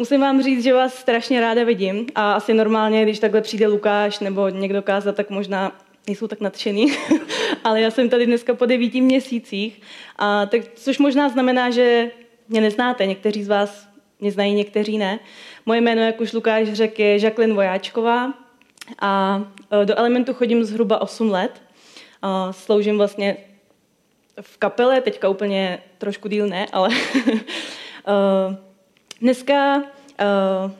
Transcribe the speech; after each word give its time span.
Musím 0.00 0.20
vám 0.20 0.42
říct, 0.42 0.62
že 0.62 0.74
vás 0.74 0.94
strašně 0.94 1.40
ráda 1.40 1.64
vidím 1.64 2.06
a 2.14 2.32
asi 2.32 2.54
normálně, 2.54 3.02
když 3.02 3.18
takhle 3.18 3.40
přijde 3.40 3.66
Lukáš 3.66 4.18
nebo 4.18 4.48
někdo 4.48 4.82
kázat, 4.82 5.16
tak 5.16 5.30
možná 5.30 5.72
nejsou 6.06 6.26
tak 6.26 6.40
nadšený, 6.40 6.86
ale 7.64 7.80
já 7.80 7.90
jsem 7.90 8.08
tady 8.08 8.26
dneska 8.26 8.54
po 8.54 8.66
devíti 8.66 9.00
měsících, 9.00 9.82
a 10.16 10.46
tak, 10.46 10.62
což 10.74 10.98
možná 10.98 11.28
znamená, 11.28 11.70
že 11.70 12.10
mě 12.48 12.60
neznáte, 12.60 13.06
někteří 13.06 13.44
z 13.44 13.48
vás 13.48 13.88
mě 14.20 14.32
znají, 14.32 14.54
někteří 14.54 14.98
ne. 14.98 15.18
Moje 15.66 15.80
jméno, 15.80 16.02
jak 16.02 16.20
už 16.20 16.32
Lukáš 16.32 16.72
řekl, 16.72 17.00
je 17.00 17.24
Jacqueline 17.24 17.54
Vojáčková 17.54 18.34
a 19.00 19.42
e, 19.82 19.86
do 19.86 19.98
Elementu 19.98 20.34
chodím 20.34 20.64
zhruba 20.64 21.00
8 21.00 21.30
let. 21.30 21.62
A 22.22 22.52
sloužím 22.52 22.98
vlastně 22.98 23.36
v 24.40 24.56
kapele, 24.56 25.00
teďka 25.00 25.28
úplně 25.28 25.82
trošku 25.98 26.28
díl 26.28 26.46
ne, 26.46 26.66
ale 26.72 26.88
e, 28.06 28.67
Dneska 29.20 29.76
uh, 29.76 30.70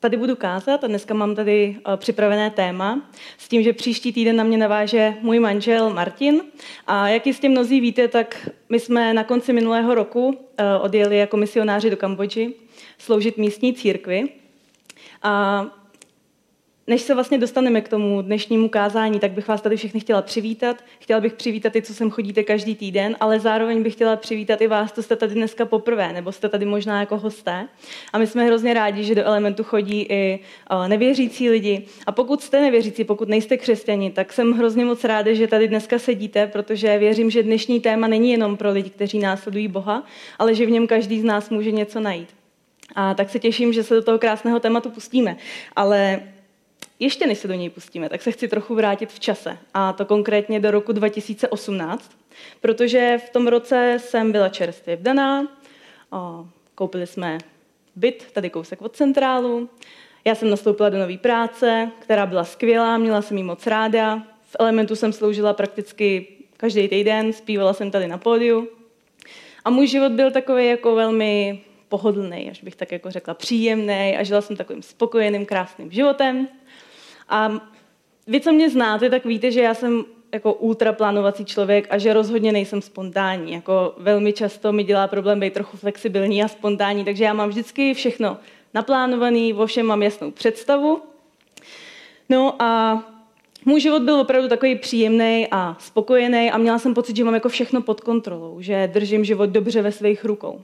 tady 0.00 0.16
budu 0.16 0.36
kázat 0.36 0.84
a 0.84 0.86
dneska 0.86 1.14
mám 1.14 1.34
tady 1.34 1.76
uh, 1.86 1.96
připravené 1.96 2.50
téma 2.50 3.10
s 3.38 3.48
tím, 3.48 3.62
že 3.62 3.72
příští 3.72 4.12
týden 4.12 4.36
na 4.36 4.44
mě 4.44 4.58
naváže 4.58 5.14
můj 5.20 5.38
manžel 5.38 5.90
Martin. 5.90 6.42
A 6.86 7.08
jak 7.08 7.26
jistě 7.26 7.48
mnozí 7.48 7.80
víte, 7.80 8.08
tak 8.08 8.48
my 8.68 8.80
jsme 8.80 9.14
na 9.14 9.24
konci 9.24 9.52
minulého 9.52 9.94
roku 9.94 10.26
uh, 10.26 10.34
odjeli 10.80 11.18
jako 11.18 11.36
misionáři 11.36 11.90
do 11.90 11.96
Kambodži 11.96 12.54
sloužit 12.98 13.36
místní 13.36 13.74
církvi. 13.74 14.28
A 15.22 15.64
než 16.90 17.02
se 17.02 17.14
vlastně 17.14 17.38
dostaneme 17.38 17.80
k 17.80 17.88
tomu 17.88 18.22
dnešnímu 18.22 18.68
kázání, 18.68 19.20
tak 19.20 19.30
bych 19.30 19.48
vás 19.48 19.62
tady 19.62 19.76
všechny 19.76 20.00
chtěla 20.00 20.22
přivítat. 20.22 20.76
Chtěla 20.98 21.20
bych 21.20 21.32
přivítat 21.32 21.76
i, 21.76 21.82
co 21.82 21.94
sem 21.94 22.10
chodíte 22.10 22.42
každý 22.42 22.74
týden, 22.74 23.16
ale 23.20 23.40
zároveň 23.40 23.82
bych 23.82 23.92
chtěla 23.92 24.16
přivítat 24.16 24.60
i 24.60 24.66
vás, 24.66 24.92
co 24.92 25.02
jste 25.02 25.16
tady 25.16 25.34
dneska 25.34 25.64
poprvé, 25.64 26.12
nebo 26.12 26.32
jste 26.32 26.48
tady 26.48 26.66
možná 26.66 27.00
jako 27.00 27.18
hosté. 27.18 27.68
A 28.12 28.18
my 28.18 28.26
jsme 28.26 28.44
hrozně 28.44 28.74
rádi, 28.74 29.04
že 29.04 29.14
do 29.14 29.24
Elementu 29.24 29.64
chodí 29.64 30.06
i 30.08 30.38
nevěřící 30.86 31.50
lidi. 31.50 31.86
A 32.06 32.12
pokud 32.12 32.42
jste 32.42 32.60
nevěřící, 32.60 33.04
pokud 33.04 33.28
nejste 33.28 33.56
křesťani, 33.56 34.10
tak 34.10 34.32
jsem 34.32 34.52
hrozně 34.52 34.84
moc 34.84 35.04
ráda, 35.04 35.34
že 35.34 35.46
tady 35.46 35.68
dneska 35.68 35.98
sedíte, 35.98 36.46
protože 36.46 36.98
věřím, 36.98 37.30
že 37.30 37.42
dnešní 37.42 37.80
téma 37.80 38.06
není 38.06 38.30
jenom 38.30 38.56
pro 38.56 38.70
lidi, 38.70 38.90
kteří 38.90 39.18
následují 39.18 39.68
Boha, 39.68 40.02
ale 40.38 40.54
že 40.54 40.66
v 40.66 40.70
něm 40.70 40.86
každý 40.86 41.20
z 41.20 41.24
nás 41.24 41.50
může 41.50 41.70
něco 41.70 42.00
najít. 42.00 42.28
A 42.94 43.14
tak 43.14 43.30
se 43.30 43.38
těším, 43.38 43.72
že 43.72 43.84
se 43.84 43.94
do 43.94 44.02
toho 44.02 44.18
krásného 44.18 44.60
tématu 44.60 44.90
pustíme. 44.90 45.36
Ale 45.76 46.20
ještě 47.00 47.26
než 47.26 47.38
se 47.38 47.48
do 47.48 47.54
něj 47.54 47.70
pustíme, 47.70 48.08
tak 48.08 48.22
se 48.22 48.32
chci 48.32 48.48
trochu 48.48 48.74
vrátit 48.74 49.12
v 49.12 49.20
čase. 49.20 49.58
A 49.74 49.92
to 49.92 50.04
konkrétně 50.04 50.60
do 50.60 50.70
roku 50.70 50.92
2018, 50.92 52.10
protože 52.60 53.18
v 53.26 53.30
tom 53.30 53.48
roce 53.48 53.96
jsem 54.00 54.32
byla 54.32 54.48
čerstvě 54.48 54.96
vdaná, 54.96 55.48
koupili 56.74 57.06
jsme 57.06 57.38
byt 57.96 58.26
tady 58.32 58.50
kousek 58.50 58.82
od 58.82 58.96
centrálu, 58.96 59.68
já 60.24 60.34
jsem 60.34 60.50
nastoupila 60.50 60.88
do 60.88 60.98
nové 60.98 61.18
práce, 61.18 61.90
která 61.98 62.26
byla 62.26 62.44
skvělá, 62.44 62.98
měla 62.98 63.22
jsem 63.22 63.36
ji 63.36 63.42
moc 63.42 63.66
ráda. 63.66 64.22
V 64.42 64.56
Elementu 64.58 64.96
jsem 64.96 65.12
sloužila 65.12 65.52
prakticky 65.52 66.26
každý 66.56 66.88
týden, 66.88 67.32
zpívala 67.32 67.72
jsem 67.72 67.90
tady 67.90 68.08
na 68.08 68.18
pódiu. 68.18 68.68
A 69.64 69.70
můj 69.70 69.86
život 69.86 70.12
byl 70.12 70.30
takový 70.30 70.66
jako 70.66 70.94
velmi 70.94 71.60
pohodlný, 71.88 72.50
až 72.50 72.62
bych 72.62 72.76
tak 72.76 72.92
jako 72.92 73.10
řekla, 73.10 73.34
příjemný 73.34 74.16
a 74.18 74.22
žila 74.22 74.40
jsem 74.40 74.56
takovým 74.56 74.82
spokojeným, 74.82 75.46
krásným 75.46 75.90
životem. 75.90 76.48
A 77.30 77.60
vy, 78.26 78.40
co 78.40 78.52
mě 78.52 78.70
znáte, 78.70 79.10
tak 79.10 79.24
víte, 79.24 79.50
že 79.50 79.60
já 79.60 79.74
jsem 79.74 80.04
jako 80.32 80.52
ultraplánovací 80.52 81.44
člověk 81.44 81.86
a 81.90 81.98
že 81.98 82.12
rozhodně 82.12 82.52
nejsem 82.52 82.82
spontánní. 82.82 83.52
Jako 83.52 83.94
velmi 83.98 84.32
často 84.32 84.72
mi 84.72 84.84
dělá 84.84 85.06
problém 85.06 85.40
být 85.40 85.52
trochu 85.52 85.76
flexibilní 85.76 86.42
a 86.42 86.48
spontánní, 86.48 87.04
takže 87.04 87.24
já 87.24 87.32
mám 87.32 87.48
vždycky 87.48 87.94
všechno 87.94 88.36
naplánovaný, 88.74 89.54
o 89.54 89.66
všem 89.66 89.86
mám 89.86 90.02
jasnou 90.02 90.30
představu. 90.30 91.02
No 92.28 92.62
a 92.62 93.02
můj 93.64 93.80
život 93.80 94.02
byl 94.02 94.20
opravdu 94.20 94.48
takový 94.48 94.76
příjemný 94.76 95.48
a 95.50 95.76
spokojený 95.80 96.50
a 96.50 96.58
měla 96.58 96.78
jsem 96.78 96.94
pocit, 96.94 97.16
že 97.16 97.24
mám 97.24 97.34
jako 97.34 97.48
všechno 97.48 97.82
pod 97.82 98.00
kontrolou, 98.00 98.60
že 98.60 98.90
držím 98.92 99.24
život 99.24 99.50
dobře 99.50 99.82
ve 99.82 99.92
svých 99.92 100.24
rukou 100.24 100.62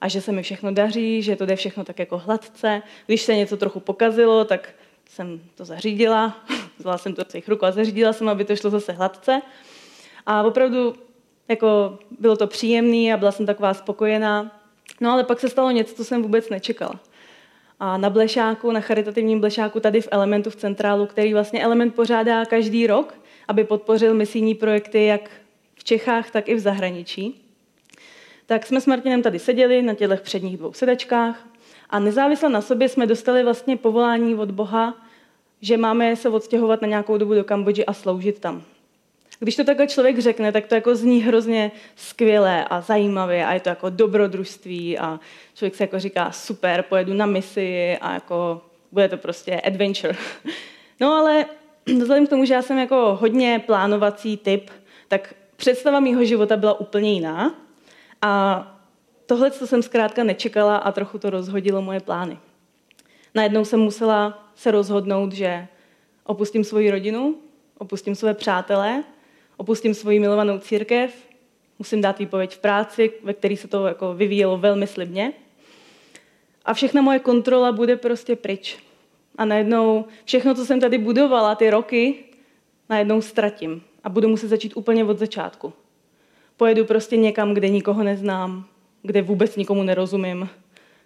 a 0.00 0.08
že 0.08 0.20
se 0.20 0.32
mi 0.32 0.42
všechno 0.42 0.72
daří, 0.72 1.22
že 1.22 1.36
to 1.36 1.46
jde 1.46 1.56
všechno 1.56 1.84
tak 1.84 1.98
jako 1.98 2.18
hladce. 2.18 2.82
Když 3.06 3.22
se 3.22 3.36
něco 3.36 3.56
trochu 3.56 3.80
pokazilo, 3.80 4.44
tak 4.44 4.74
jsem 5.14 5.40
to 5.54 5.64
zařídila, 5.64 6.44
vzala 6.78 6.98
jsem 6.98 7.14
to 7.14 7.24
do 7.24 7.30
svých 7.30 7.48
rukou 7.48 7.66
a 7.66 7.72
zařídila 7.72 8.12
jsem, 8.12 8.28
aby 8.28 8.44
to 8.44 8.56
šlo 8.56 8.70
zase 8.70 8.92
hladce. 8.92 9.42
A 10.26 10.42
opravdu 10.42 10.94
jako 11.48 11.98
bylo 12.20 12.36
to 12.36 12.46
příjemné 12.46 13.14
a 13.14 13.16
byla 13.16 13.32
jsem 13.32 13.46
taková 13.46 13.74
spokojená. 13.74 14.60
No 15.00 15.10
ale 15.10 15.24
pak 15.24 15.40
se 15.40 15.48
stalo 15.48 15.70
něco, 15.70 15.94
co 15.94 16.04
jsem 16.04 16.22
vůbec 16.22 16.50
nečekala. 16.50 17.00
A 17.80 17.96
na 17.96 18.10
Blešáku, 18.10 18.72
na 18.72 18.80
charitativním 18.80 19.40
Blešáku 19.40 19.80
tady 19.80 20.00
v 20.00 20.08
Elementu 20.10 20.50
v 20.50 20.56
Centrálu, 20.56 21.06
který 21.06 21.32
vlastně 21.32 21.62
Element 21.62 21.94
pořádá 21.94 22.44
každý 22.44 22.86
rok, 22.86 23.14
aby 23.48 23.64
podpořil 23.64 24.14
misijní 24.14 24.54
projekty 24.54 25.04
jak 25.04 25.30
v 25.74 25.84
Čechách, 25.84 26.30
tak 26.30 26.48
i 26.48 26.54
v 26.54 26.58
zahraničí. 26.58 27.40
Tak 28.46 28.66
jsme 28.66 28.80
s 28.80 28.86
Martinem 28.86 29.22
tady 29.22 29.38
seděli 29.38 29.82
na 29.82 29.94
těchto 29.94 30.16
předních 30.16 30.56
dvou 30.56 30.72
sedačkách 30.72 31.46
a 31.90 31.98
nezávisle 31.98 32.48
na 32.48 32.60
sobě 32.60 32.88
jsme 32.88 33.06
dostali 33.06 33.44
vlastně 33.44 33.76
povolání 33.76 34.34
od 34.34 34.50
Boha, 34.50 35.03
že 35.64 35.76
máme 35.76 36.16
se 36.16 36.28
odstěhovat 36.28 36.82
na 36.82 36.88
nějakou 36.88 37.18
dobu 37.18 37.34
do 37.34 37.44
Kambodži 37.44 37.86
a 37.86 37.92
sloužit 37.92 38.38
tam. 38.38 38.62
Když 39.38 39.56
to 39.56 39.64
takhle 39.64 39.86
člověk 39.86 40.18
řekne, 40.18 40.52
tak 40.52 40.66
to 40.66 40.74
jako 40.74 40.96
zní 40.96 41.22
hrozně 41.22 41.72
skvělé 41.96 42.64
a 42.64 42.80
zajímavé 42.80 43.46
a 43.46 43.52
je 43.52 43.60
to 43.60 43.68
jako 43.68 43.90
dobrodružství 43.90 44.98
a 44.98 45.20
člověk 45.54 45.74
se 45.74 45.84
jako 45.84 45.98
říká 45.98 46.32
super, 46.32 46.82
pojedu 46.82 47.14
na 47.14 47.26
misi 47.26 47.98
a 48.00 48.14
jako 48.14 48.62
bude 48.92 49.08
to 49.08 49.16
prostě 49.16 49.60
adventure. 49.60 50.16
No 51.00 51.12
ale 51.12 51.46
vzhledem 51.86 52.26
k 52.26 52.30
tomu, 52.30 52.44
že 52.44 52.54
já 52.54 52.62
jsem 52.62 52.78
jako 52.78 53.18
hodně 53.20 53.62
plánovací 53.66 54.36
typ, 54.36 54.70
tak 55.08 55.34
představa 55.56 56.00
mýho 56.00 56.24
života 56.24 56.56
byla 56.56 56.80
úplně 56.80 57.12
jiná 57.12 57.54
a 58.22 58.62
tohle, 59.26 59.50
co 59.50 59.66
jsem 59.66 59.82
zkrátka 59.82 60.24
nečekala 60.24 60.76
a 60.76 60.92
trochu 60.92 61.18
to 61.18 61.30
rozhodilo 61.30 61.82
moje 61.82 62.00
plány. 62.00 62.38
Najednou 63.34 63.64
jsem 63.64 63.80
musela 63.80 64.43
se 64.54 64.70
rozhodnout, 64.70 65.32
že 65.32 65.66
opustím 66.24 66.64
svoji 66.64 66.90
rodinu, 66.90 67.38
opustím 67.78 68.14
své 68.14 68.34
přátelé, 68.34 69.04
opustím 69.56 69.94
svoji 69.94 70.20
milovanou 70.20 70.58
církev, 70.58 71.14
musím 71.78 72.00
dát 72.00 72.18
výpověď 72.18 72.54
v 72.54 72.58
práci, 72.58 73.12
ve 73.22 73.34
které 73.34 73.56
se 73.56 73.68
to 73.68 73.86
jako 73.86 74.14
vyvíjelo 74.14 74.58
velmi 74.58 74.86
slibně. 74.86 75.32
A 76.64 76.74
všechna 76.74 77.02
moje 77.02 77.18
kontrola 77.18 77.72
bude 77.72 77.96
prostě 77.96 78.36
pryč. 78.36 78.78
A 79.38 79.44
najednou 79.44 80.04
všechno, 80.24 80.54
co 80.54 80.66
jsem 80.66 80.80
tady 80.80 80.98
budovala 80.98 81.54
ty 81.54 81.70
roky, 81.70 82.14
najednou 82.88 83.20
ztratím. 83.20 83.82
A 84.04 84.08
budu 84.08 84.28
muset 84.28 84.48
začít 84.48 84.76
úplně 84.76 85.04
od 85.04 85.18
začátku. 85.18 85.72
Pojedu 86.56 86.84
prostě 86.84 87.16
někam, 87.16 87.54
kde 87.54 87.68
nikoho 87.68 88.02
neznám, 88.02 88.64
kde 89.02 89.22
vůbec 89.22 89.56
nikomu 89.56 89.82
nerozumím, 89.82 90.48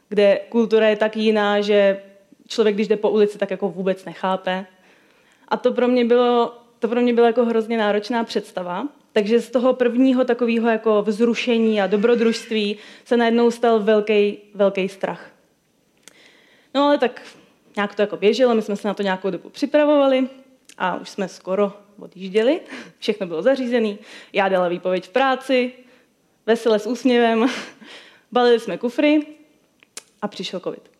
kde 0.09 0.41
kultura 0.49 0.89
je 0.89 0.97
tak 0.97 1.17
jiná, 1.17 1.61
že 1.61 2.03
člověk, 2.49 2.75
když 2.75 2.89
jde 2.89 2.97
po 2.97 3.11
ulici, 3.11 3.39
tak 3.39 3.51
jako 3.51 3.69
vůbec 3.69 4.05
nechápe. 4.05 4.67
A 5.49 5.57
to 5.57 5.73
pro 5.73 5.89
mě 5.89 6.05
bylo, 6.05 6.59
to 6.79 6.89
pro 6.89 7.01
mě 7.01 7.13
byla 7.13 7.27
jako 7.27 7.45
hrozně 7.45 7.79
náročná 7.79 8.25
představa. 8.25 8.89
Takže 9.13 9.41
z 9.41 9.51
toho 9.51 9.75
prvního 9.75 10.25
takového 10.25 10.69
jako 10.69 11.03
vzrušení 11.03 11.81
a 11.81 11.87
dobrodružství 11.87 12.77
se 13.05 13.17
najednou 13.17 13.51
stal 13.51 13.81
velký, 13.81 14.39
velký 14.55 14.89
strach. 14.89 15.31
No 16.75 16.83
ale 16.83 16.99
tak 16.99 17.23
nějak 17.77 17.95
to 17.95 18.03
jako 18.03 18.17
běželo, 18.17 18.55
my 18.55 18.63
jsme 18.63 18.77
se 18.77 18.89
na 18.89 18.95
to 18.95 19.03
nějakou 19.03 19.31
dobu 19.31 19.51
připravovali 19.51 20.29
a 20.79 20.97
už 20.97 21.09
jsme 21.09 21.29
skoro 21.29 21.73
odjížděli, 21.99 22.61
všechno 22.99 23.27
bylo 23.27 23.43
zařízené, 23.43 23.97
já 24.33 24.49
dala 24.49 24.69
výpověď 24.69 25.05
v 25.05 25.09
práci, 25.09 25.73
vesele 26.47 26.79
s 26.79 26.87
úsměvem, 26.87 27.47
balili 28.33 28.61
jsme 28.61 28.79
kufry 28.79 29.27
a 30.23 30.29
přišel 30.29 30.61
covid. 30.61 30.98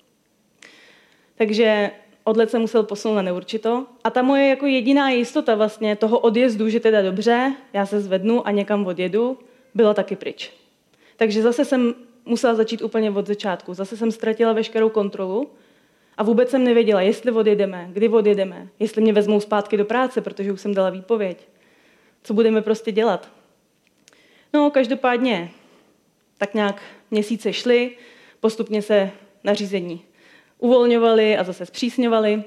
Takže 1.39 1.91
odlet 2.25 2.51
se 2.51 2.59
musel 2.59 2.83
posunout 2.83 3.15
na 3.15 3.23
neurčito. 3.23 3.87
A 4.05 4.11
ta 4.11 4.23
moje 4.23 4.49
jako 4.49 4.67
jediná 4.67 5.11
jistota 5.11 5.55
vlastně 5.55 5.97
toho 5.97 6.19
odjezdu, 6.19 6.69
že 6.69 6.81
teda 6.81 7.03
dobře, 7.03 7.55
já 7.73 7.87
se 7.87 8.01
zvednu 8.01 8.47
a 8.47 8.51
někam 8.51 8.87
odjedu, 8.87 9.39
byla 9.75 9.95
taky 9.95 10.17
pryč. 10.17 10.53
Takže 11.17 11.43
zase 11.43 11.65
jsem 11.65 11.95
musela 12.25 12.55
začít 12.55 12.83
úplně 12.83 13.11
od 13.11 13.27
začátku. 13.27 13.75
Zase 13.75 13.97
jsem 13.97 14.11
ztratila 14.11 14.53
veškerou 14.53 14.89
kontrolu 14.89 15.51
A 16.17 16.23
vůbec 16.23 16.51
jsem 16.51 16.65
nevěděla, 16.65 17.01
jestli 17.01 17.33
odjedeme, 17.33 17.89
kdy 17.93 18.09
odjedeme, 18.09 18.69
jestli 18.79 19.03
mě 19.03 19.13
vezmou 19.13 19.41
zpátky 19.41 19.77
do 19.77 19.85
práce, 19.85 20.21
protože 20.21 20.53
už 20.53 20.61
jsem 20.61 20.75
dala 20.75 20.91
výpověď. 20.91 21.49
Co 22.23 22.35
budeme 22.35 22.63
prostě 22.63 22.93
dělat? 22.93 23.29
No, 24.55 24.71
každopádně 24.71 25.51
tak 26.39 26.55
nějak 26.55 26.83
měsíce 27.11 27.53
šly, 27.53 27.97
postupně 28.41 28.83
se 28.83 29.11
nařízení 29.45 30.05
uvolňovaly 30.59 31.37
a 31.37 31.45
zase 31.45 31.67
zpřísňovaly. 31.67 32.45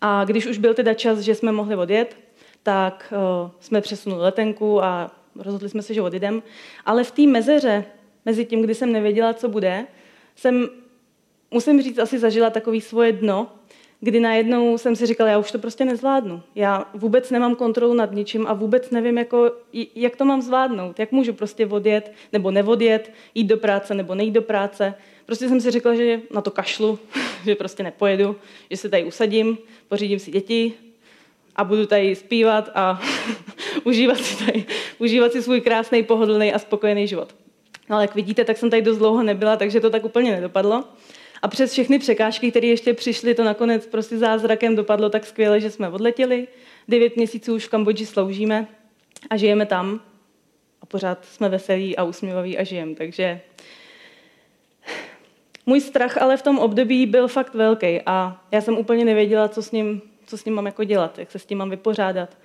A 0.00 0.24
když 0.24 0.46
už 0.46 0.58
byl 0.58 0.74
teda 0.74 0.94
čas, 0.94 1.18
že 1.18 1.34
jsme 1.34 1.52
mohli 1.52 1.76
odjet, 1.76 2.16
tak 2.62 3.12
uh, 3.44 3.50
jsme 3.60 3.80
přesunuli 3.80 4.22
letenku 4.22 4.84
a 4.84 5.10
rozhodli 5.36 5.68
jsme 5.68 5.82
se, 5.82 5.94
že 5.94 6.02
odjedem. 6.02 6.42
Ale 6.86 7.04
v 7.04 7.10
té 7.10 7.22
mezeře, 7.22 7.84
mezi 8.24 8.44
tím, 8.44 8.62
kdy 8.62 8.74
jsem 8.74 8.92
nevěděla, 8.92 9.34
co 9.34 9.48
bude, 9.48 9.86
jsem, 10.36 10.68
musím 11.50 11.82
říct, 11.82 11.98
asi 11.98 12.18
zažila 12.18 12.50
takový 12.50 12.80
svoje 12.80 13.12
dno, 13.12 13.48
kdy 14.04 14.20
najednou 14.20 14.78
jsem 14.78 14.96
si 14.96 15.06
říkala, 15.06 15.30
já 15.30 15.38
už 15.38 15.52
to 15.52 15.58
prostě 15.58 15.84
nezvládnu. 15.84 16.42
Já 16.54 16.90
vůbec 16.94 17.30
nemám 17.30 17.54
kontrolu 17.54 17.94
nad 17.94 18.12
ničím 18.12 18.46
a 18.46 18.52
vůbec 18.52 18.90
nevím, 18.90 19.18
jako, 19.18 19.52
jak 19.94 20.16
to 20.16 20.24
mám 20.24 20.42
zvládnout. 20.42 20.98
Jak 20.98 21.12
můžu 21.12 21.32
prostě 21.32 21.66
odjet 21.66 22.12
nebo 22.32 22.50
nevodjet, 22.50 23.12
jít 23.34 23.44
do 23.44 23.56
práce 23.56 23.94
nebo 23.94 24.14
nejít 24.14 24.34
do 24.34 24.42
práce. 24.42 24.94
Prostě 25.26 25.48
jsem 25.48 25.60
si 25.60 25.70
řekla, 25.70 25.94
že 25.94 26.20
na 26.34 26.40
to 26.40 26.50
kašlu, 26.50 26.98
že 27.44 27.54
prostě 27.54 27.82
nepojedu, 27.82 28.36
že 28.70 28.76
se 28.76 28.88
tady 28.88 29.04
usadím, 29.04 29.58
pořídím 29.88 30.18
si 30.18 30.30
děti 30.30 30.72
a 31.56 31.64
budu 31.64 31.86
tady 31.86 32.14
zpívat 32.14 32.70
a 32.74 33.02
užívat, 33.84 34.18
si 34.18 34.46
tady, 34.46 34.64
užívat 34.98 35.32
si 35.32 35.42
svůj 35.42 35.60
krásný, 35.60 36.02
pohodlný 36.02 36.52
a 36.52 36.58
spokojený 36.58 37.08
život. 37.08 37.34
No, 37.90 37.96
ale 37.96 38.04
jak 38.04 38.14
vidíte, 38.14 38.44
tak 38.44 38.56
jsem 38.58 38.70
tady 38.70 38.82
dost 38.82 38.98
dlouho 38.98 39.22
nebyla, 39.22 39.56
takže 39.56 39.80
to 39.80 39.90
tak 39.90 40.04
úplně 40.04 40.30
nedopadlo. 40.30 40.84
A 41.42 41.48
přes 41.48 41.72
všechny 41.72 41.98
překážky, 41.98 42.50
které 42.50 42.66
ještě 42.66 42.94
přišly, 42.94 43.34
to 43.34 43.44
nakonec 43.44 43.86
prostě 43.86 44.18
zázrakem 44.18 44.76
dopadlo 44.76 45.10
tak 45.10 45.26
skvěle, 45.26 45.60
že 45.60 45.70
jsme 45.70 45.88
odletěli. 45.88 46.48
Devět 46.88 47.16
měsíců 47.16 47.54
už 47.54 47.66
v 47.66 47.68
Kambodži 47.68 48.06
sloužíme 48.06 48.66
a 49.30 49.36
žijeme 49.36 49.66
tam. 49.66 50.00
A 50.82 50.86
pořád 50.86 51.24
jsme 51.24 51.48
veselí 51.48 51.96
a 51.96 52.04
usměvaví 52.04 52.58
a 52.58 52.64
žijeme. 52.64 52.94
Takže 52.94 53.40
můj 55.66 55.80
strach 55.80 56.22
ale 56.22 56.36
v 56.36 56.42
tom 56.42 56.58
období 56.58 57.06
byl 57.06 57.28
fakt 57.28 57.54
velký 57.54 58.00
a 58.06 58.40
já 58.50 58.60
jsem 58.60 58.78
úplně 58.78 59.04
nevěděla, 59.04 59.48
co 59.48 59.62
s 59.62 59.70
ním, 59.70 60.02
co 60.26 60.38
s 60.38 60.44
ním 60.44 60.54
mám 60.54 60.66
jako 60.66 60.84
dělat, 60.84 61.18
jak 61.18 61.30
se 61.30 61.38
s 61.38 61.46
tím 61.46 61.58
mám 61.58 61.70
vypořádat. 61.70 62.36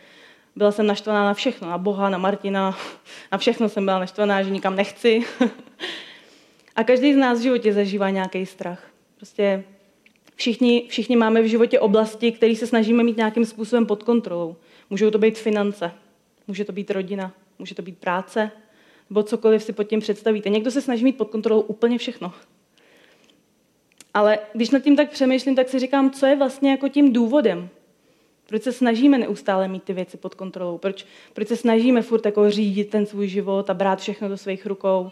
Byla 0.55 0.71
jsem 0.71 0.87
naštvaná 0.87 1.25
na 1.25 1.33
všechno, 1.33 1.69
na 1.69 1.77
Boha, 1.77 2.09
na 2.09 2.17
Martina, 2.17 2.77
na 3.31 3.37
všechno 3.37 3.69
jsem 3.69 3.85
byla 3.85 3.99
naštvaná, 3.99 4.43
že 4.43 4.49
nikam 4.49 4.75
nechci. 4.75 5.25
A 6.77 6.83
každý 6.83 7.13
z 7.13 7.17
nás 7.17 7.39
v 7.39 7.41
životě 7.41 7.73
zažívá 7.73 8.09
nějaký 8.09 8.45
strach. 8.45 8.91
Prostě 9.15 9.63
všichni, 10.35 10.85
všichni 10.89 11.15
máme 11.15 11.41
v 11.41 11.45
životě 11.45 11.79
oblasti, 11.79 12.31
které 12.31 12.55
se 12.55 12.67
snažíme 12.67 13.03
mít 13.03 13.17
nějakým 13.17 13.45
způsobem 13.45 13.85
pod 13.85 14.03
kontrolou. 14.03 14.55
Můžou 14.89 15.11
to 15.11 15.17
být 15.17 15.37
finance, 15.37 15.91
může 16.47 16.65
to 16.65 16.71
být 16.71 16.91
rodina, 16.91 17.33
může 17.59 17.75
to 17.75 17.81
být 17.81 17.97
práce, 17.97 18.51
nebo 19.09 19.23
cokoliv 19.23 19.63
si 19.63 19.73
pod 19.73 19.83
tím 19.83 19.99
představíte. 19.99 20.49
Někdo 20.49 20.71
se 20.71 20.81
snaží 20.81 21.03
mít 21.03 21.17
pod 21.17 21.29
kontrolou 21.29 21.61
úplně 21.61 21.97
všechno. 21.97 22.33
Ale 24.13 24.39
když 24.53 24.69
nad 24.69 24.79
tím 24.79 24.95
tak 24.95 25.11
přemýšlím, 25.11 25.55
tak 25.55 25.69
si 25.69 25.79
říkám, 25.79 26.11
co 26.11 26.25
je 26.25 26.35
vlastně 26.35 26.71
jako 26.71 26.87
tím 26.87 27.13
důvodem. 27.13 27.69
Proč 28.47 28.63
se 28.63 28.71
snažíme 28.71 29.17
neustále 29.17 29.67
mít 29.67 29.83
ty 29.83 29.93
věci 29.93 30.17
pod 30.17 30.35
kontrolou? 30.35 30.77
Proč, 30.77 31.05
proč 31.33 31.47
se 31.47 31.55
snažíme 31.55 32.01
furt 32.01 32.25
jako 32.25 32.51
řídit 32.51 32.89
ten 32.89 33.05
svůj 33.05 33.27
život 33.27 33.69
a 33.69 33.73
brát 33.73 33.99
všechno 33.99 34.29
do 34.29 34.37
svých 34.37 34.65
rukou? 34.65 35.11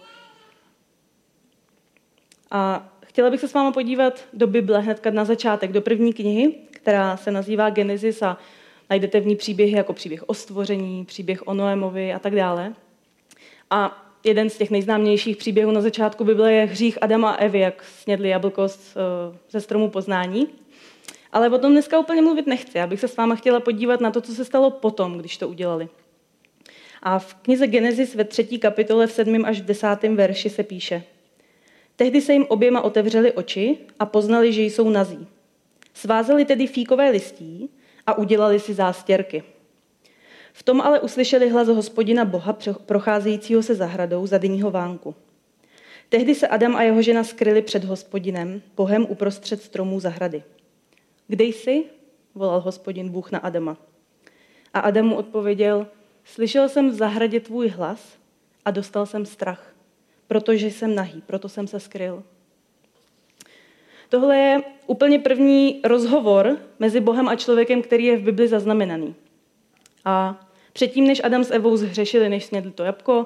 A 2.52 2.90
chtěla 3.06 3.30
bych 3.30 3.40
se 3.40 3.48
s 3.48 3.54
vámi 3.54 3.74
podívat 3.74 4.24
do 4.34 4.48
Bible 4.48 4.80
hnedka 4.80 5.12
na 5.12 5.26
začátek, 5.26 5.72
do 5.72 5.82
první 5.82 6.14
knihy, 6.14 6.56
která 6.72 7.18
se 7.18 7.32
nazývá 7.32 7.70
Genesis 7.70 8.22
a 8.22 8.38
najdete 8.90 9.20
v 9.20 9.26
ní 9.26 9.36
příběhy 9.36 9.72
jako 9.72 9.94
příběh 9.94 10.30
o 10.30 10.34
stvoření, 10.34 11.06
příběh 11.06 11.48
o 11.48 11.54
Noémovi 11.54 12.14
a 12.14 12.20
tak 12.20 12.36
dále. 12.36 12.74
A 13.70 14.06
jeden 14.24 14.50
z 14.50 14.58
těch 14.58 14.72
nejznámějších 14.72 15.38
příběhů 15.38 15.72
na 15.72 15.82
začátku 15.82 16.24
Bible 16.24 16.54
je 16.54 16.66
hřích 16.66 16.98
Adama 17.04 17.32
a 17.32 17.36
Evy, 17.36 17.60
jak 17.60 17.84
snědli 17.84 18.30
jablko 18.30 18.66
eh, 18.66 19.00
ze 19.50 19.62
stromu 19.62 19.90
poznání. 19.90 20.48
Ale 21.32 21.50
o 21.50 21.58
tom 21.58 21.72
dneska 21.72 22.00
úplně 22.00 22.22
mluvit 22.22 22.48
nechci. 22.48 22.78
Já 22.78 22.88
bych 22.88 23.00
se 23.00 23.08
s 23.08 23.18
váma 23.18 23.36
chtěla 23.36 23.60
podívat 23.60 24.02
na 24.02 24.12
to, 24.12 24.22
co 24.22 24.34
se 24.34 24.46
stalo 24.46 24.72
potom, 24.72 25.18
když 25.18 25.38
to 25.38 25.48
udělali. 25.48 25.90
A 27.04 27.20
v 27.20 27.34
knize 27.34 27.68
Genesis 27.68 28.16
ve 28.16 28.24
třetí 28.24 28.60
kapitole 28.60 29.08
v 29.08 29.12
sedmém 29.12 29.46
až 29.46 29.62
v 29.62 29.66
desátém 29.66 30.16
verši 30.16 30.50
se 30.50 30.64
píše 30.64 31.04
Tehdy 31.96 32.22
se 32.22 32.34
jim 32.34 32.46
oběma 32.50 32.82
otevřely 32.82 33.32
oči 33.32 33.78
a 34.00 34.06
poznali, 34.06 34.54
že 34.54 34.62
jsou 34.62 34.90
nazí. 34.90 35.28
Svázeli 35.94 36.46
tedy 36.46 36.68
fíkové 36.68 37.10
listí 37.10 37.70
a 38.08 38.18
udělali 38.18 38.60
si 38.60 38.74
zástěrky. 38.74 39.44
V 40.54 40.64
tom 40.64 40.82
ale 40.82 41.00
uslyšeli 41.00 41.50
hlas 41.50 41.68
hospodina 41.68 42.26
Boha 42.26 42.58
procházejícího 42.86 43.64
se 43.64 43.76
zahradou 43.76 44.28
za 44.28 44.38
denního 44.38 44.72
vánku. 44.72 45.16
Tehdy 46.10 46.36
se 46.36 46.48
Adam 46.48 46.76
a 46.76 46.84
jeho 46.84 47.02
žena 47.02 47.24
skryli 47.24 47.62
před 47.62 47.84
hospodinem, 47.84 48.62
Bohem 48.76 49.06
uprostřed 49.10 49.62
stromů 49.62 50.00
zahrady. 50.00 50.44
Kde 51.28 51.44
jsi? 51.44 51.84
volal 52.36 52.60
hospodin 52.60 53.10
Bůh 53.10 53.32
na 53.32 53.40
Adama. 53.40 53.78
A 54.74 54.80
Adam 54.80 55.06
mu 55.06 55.16
odpověděl, 55.16 55.88
slyšel 56.24 56.70
jsem 56.70 56.90
v 56.90 56.94
zahradě 56.94 57.40
tvůj 57.40 57.68
hlas 57.68 58.18
a 58.66 58.72
dostal 58.72 59.06
jsem 59.06 59.26
strach, 59.26 59.75
protože 60.28 60.68
jsem 60.68 60.96
nahý, 60.96 61.22
proto 61.26 61.50
jsem 61.50 61.68
se 61.68 61.80
skryl. 61.80 62.24
Tohle 64.10 64.38
je 64.38 64.62
úplně 64.88 65.20
první 65.20 65.82
rozhovor 65.84 66.58
mezi 66.80 67.00
Bohem 67.00 67.28
a 67.28 67.36
člověkem, 67.36 67.82
který 67.82 68.06
je 68.06 68.18
v 68.18 68.22
Bibli 68.22 68.48
zaznamenaný. 68.48 69.16
A 70.06 70.46
předtím, 70.74 71.08
než 71.08 71.22
Adam 71.24 71.44
s 71.44 71.52
Evou 71.52 71.78
zhřešili, 71.78 72.30
než 72.30 72.46
snědli 72.46 72.72
to 72.72 72.84
jabko, 72.84 73.26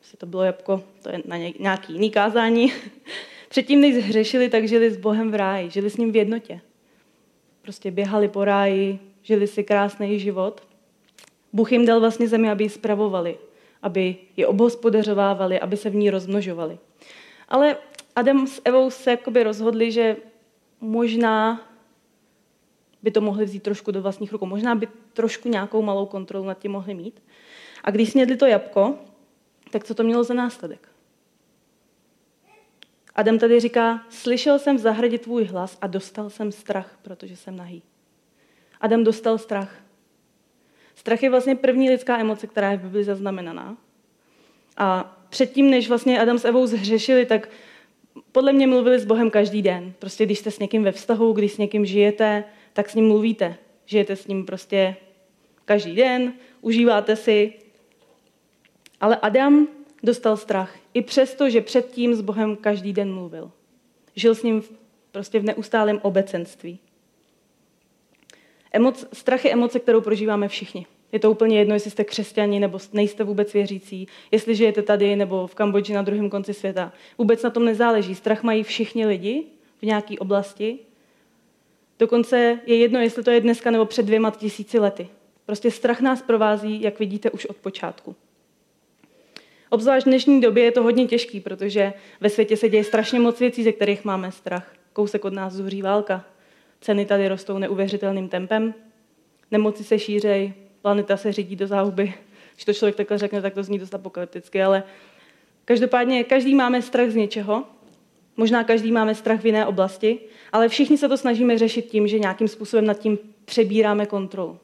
jestli 0.00 0.18
to 0.18 0.26
bylo 0.26 0.42
jabko, 0.42 0.82
to 1.02 1.10
je 1.10 1.22
na 1.24 1.36
nějaký 1.36 1.92
jiný 1.92 2.10
kázání, 2.10 2.72
předtím, 3.48 3.80
než 3.80 3.94
zhřešili, 3.94 4.48
tak 4.48 4.68
žili 4.68 4.90
s 4.90 4.96
Bohem 4.96 5.30
v 5.30 5.34
ráji, 5.34 5.70
žili 5.70 5.90
s 5.90 5.96
ním 5.96 6.12
v 6.12 6.16
jednotě. 6.16 6.60
Prostě 7.62 7.90
běhali 7.90 8.28
po 8.28 8.44
ráji, 8.44 8.98
žili 9.22 9.46
si 9.46 9.64
krásný 9.64 10.20
život. 10.20 10.62
Bůh 11.52 11.72
jim 11.72 11.86
dal 11.86 12.00
vlastně 12.00 12.28
zemi, 12.28 12.50
aby 12.50 12.64
ji 12.64 12.70
spravovali, 12.70 13.38
aby 13.82 14.16
ji 14.36 14.46
obhospodařovávali, 14.46 15.60
aby 15.60 15.76
se 15.76 15.90
v 15.90 15.94
ní 15.94 16.10
rozmnožovali. 16.10 16.78
Ale 17.48 17.76
Adam 18.16 18.46
s 18.46 18.62
Evou 18.64 18.90
se 18.90 19.10
jakoby 19.10 19.42
rozhodli, 19.42 19.92
že 19.92 20.16
možná 20.80 21.60
by 23.02 23.10
to 23.10 23.20
mohli 23.20 23.44
vzít 23.44 23.62
trošku 23.62 23.90
do 23.90 24.02
vlastních 24.02 24.32
rukou. 24.32 24.46
Možná 24.46 24.74
by 24.74 24.88
trošku 25.12 25.48
nějakou 25.48 25.82
malou 25.82 26.06
kontrolu 26.06 26.44
nad 26.44 26.58
tím 26.58 26.72
mohli 26.72 26.94
mít. 26.94 27.22
A 27.84 27.90
když 27.90 28.10
snědli 28.10 28.36
to 28.36 28.46
jabko, 28.46 28.98
tak 29.70 29.84
co 29.84 29.94
to 29.94 30.02
mělo 30.02 30.24
za 30.24 30.34
následek? 30.34 30.88
Adam 33.14 33.38
tady 33.38 33.60
říká, 33.60 34.06
slyšel 34.08 34.58
jsem 34.58 34.76
v 34.76 34.80
zahradě 34.80 35.18
tvůj 35.18 35.44
hlas 35.44 35.78
a 35.80 35.86
dostal 35.86 36.30
jsem 36.30 36.52
strach, 36.52 36.98
protože 37.02 37.36
jsem 37.36 37.56
nahý. 37.56 37.82
Adam 38.80 39.04
dostal 39.04 39.38
strach. 39.38 39.82
Strach 40.98 41.22
je 41.22 41.30
vlastně 41.30 41.56
první 41.56 41.90
lidská 41.90 42.18
emoce, 42.18 42.46
která 42.46 42.70
je 42.70 42.76
v 42.76 42.82
Bibli 42.82 43.04
zaznamenaná. 43.04 43.76
A 44.76 45.18
předtím, 45.28 45.70
než 45.70 45.88
vlastně 45.88 46.20
Adam 46.20 46.38
s 46.38 46.44
Evou 46.44 46.66
zhřešili, 46.66 47.26
tak 47.26 47.48
podle 48.32 48.52
mě 48.52 48.66
mluvili 48.66 48.98
s 48.98 49.04
Bohem 49.04 49.30
každý 49.30 49.62
den. 49.62 49.92
Prostě 49.98 50.26
když 50.26 50.38
jste 50.38 50.50
s 50.50 50.58
někým 50.58 50.82
ve 50.82 50.92
vztahu, 50.92 51.32
když 51.32 51.52
s 51.52 51.58
někým 51.58 51.86
žijete, 51.86 52.44
tak 52.72 52.90
s 52.90 52.94
ním 52.94 53.08
mluvíte. 53.08 53.56
Žijete 53.86 54.16
s 54.16 54.26
ním 54.26 54.46
prostě 54.46 54.96
každý 55.64 55.94
den, 55.94 56.32
užíváte 56.60 57.16
si. 57.16 57.52
Ale 59.00 59.16
Adam 59.16 59.68
dostal 60.02 60.36
strach. 60.36 60.76
I 60.94 61.02
přesto, 61.02 61.50
že 61.50 61.60
předtím 61.60 62.14
s 62.14 62.20
Bohem 62.20 62.56
každý 62.56 62.92
den 62.92 63.14
mluvil. 63.14 63.50
Žil 64.16 64.34
s 64.34 64.42
ním 64.42 64.62
prostě 65.12 65.38
v 65.38 65.44
neustálém 65.44 65.98
obecenství. 66.02 66.78
Emoc, 68.72 69.06
strach 69.12 69.44
je 69.44 69.52
emoce, 69.52 69.78
kterou 69.78 70.00
prožíváme 70.00 70.48
všichni. 70.48 70.86
Je 71.12 71.18
to 71.18 71.30
úplně 71.30 71.58
jedno, 71.58 71.74
jestli 71.74 71.90
jste 71.90 72.04
křesťani 72.04 72.60
nebo 72.60 72.78
nejste 72.92 73.24
vůbec 73.24 73.52
věřící, 73.52 74.06
jestli 74.30 74.54
žijete 74.54 74.82
tady 74.82 75.16
nebo 75.16 75.46
v 75.46 75.54
Kambodži 75.54 75.92
na 75.92 76.02
druhém 76.02 76.30
konci 76.30 76.54
světa. 76.54 76.92
Vůbec 77.18 77.42
na 77.42 77.50
tom 77.50 77.64
nezáleží. 77.64 78.14
Strach 78.14 78.42
mají 78.42 78.62
všichni 78.62 79.06
lidi 79.06 79.44
v 79.78 79.82
nějaké 79.82 80.18
oblasti. 80.18 80.78
Dokonce 81.98 82.60
je 82.66 82.76
jedno, 82.76 83.00
jestli 83.00 83.22
to 83.22 83.30
je 83.30 83.40
dneska 83.40 83.70
nebo 83.70 83.84
před 83.84 84.06
dvěma 84.06 84.30
tisíci 84.30 84.78
lety. 84.78 85.08
Prostě 85.46 85.70
strach 85.70 86.00
nás 86.00 86.22
provází, 86.22 86.82
jak 86.82 86.98
vidíte, 86.98 87.30
už 87.30 87.46
od 87.46 87.56
počátku. 87.56 88.16
Obzvlášť 89.70 90.06
v 90.06 90.08
dnešní 90.08 90.40
době 90.40 90.64
je 90.64 90.72
to 90.72 90.82
hodně 90.82 91.06
těžký, 91.06 91.40
protože 91.40 91.92
ve 92.20 92.30
světě 92.30 92.56
se 92.56 92.68
děje 92.68 92.84
strašně 92.84 93.20
moc 93.20 93.40
věcí, 93.40 93.62
ze 93.62 93.72
kterých 93.72 94.04
máme 94.04 94.32
strach. 94.32 94.74
Kousek 94.92 95.24
od 95.24 95.32
nás 95.32 95.52
zuří 95.52 95.82
válka. 95.82 96.24
Ceny 96.80 97.06
tady 97.06 97.28
rostou 97.28 97.58
neuvěřitelným 97.58 98.28
tempem. 98.28 98.74
Nemoci 99.50 99.84
se 99.84 99.98
šířej, 99.98 100.52
planeta 100.82 101.16
se 101.16 101.32
řídí 101.32 101.56
do 101.56 101.66
záhuby. 101.66 102.14
Když 102.54 102.64
to 102.64 102.74
člověk 102.74 102.96
takhle 102.96 103.18
řekne, 103.18 103.42
tak 103.42 103.54
to 103.54 103.62
zní 103.62 103.78
dost 103.78 103.94
apokalypticky, 103.94 104.62
ale 104.62 104.82
každopádně 105.64 106.24
každý 106.24 106.54
máme 106.54 106.82
strach 106.82 107.10
z 107.10 107.14
něčeho. 107.14 107.64
Možná 108.36 108.64
každý 108.64 108.92
máme 108.92 109.14
strach 109.14 109.40
v 109.40 109.46
jiné 109.46 109.66
oblasti, 109.66 110.18
ale 110.52 110.68
všichni 110.68 110.98
se 110.98 111.08
to 111.08 111.16
snažíme 111.16 111.58
řešit 111.58 111.86
tím, 111.86 112.08
že 112.08 112.18
nějakým 112.18 112.48
způsobem 112.48 112.86
nad 112.86 112.98
tím 112.98 113.18
přebíráme 113.44 114.06
kontrolu. 114.06 114.58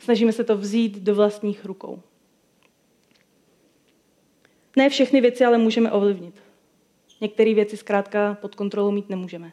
Snažíme 0.00 0.32
se 0.32 0.44
to 0.44 0.56
vzít 0.56 0.98
do 0.98 1.14
vlastních 1.14 1.64
rukou. 1.64 2.00
Ne 4.76 4.88
všechny 4.88 5.20
věci 5.20 5.44
ale 5.44 5.58
můžeme 5.58 5.92
ovlivnit. 5.92 6.34
Některé 7.20 7.54
věci 7.54 7.76
zkrátka 7.76 8.36
pod 8.40 8.54
kontrolou 8.54 8.90
mít 8.90 9.10
nemůžeme. 9.10 9.52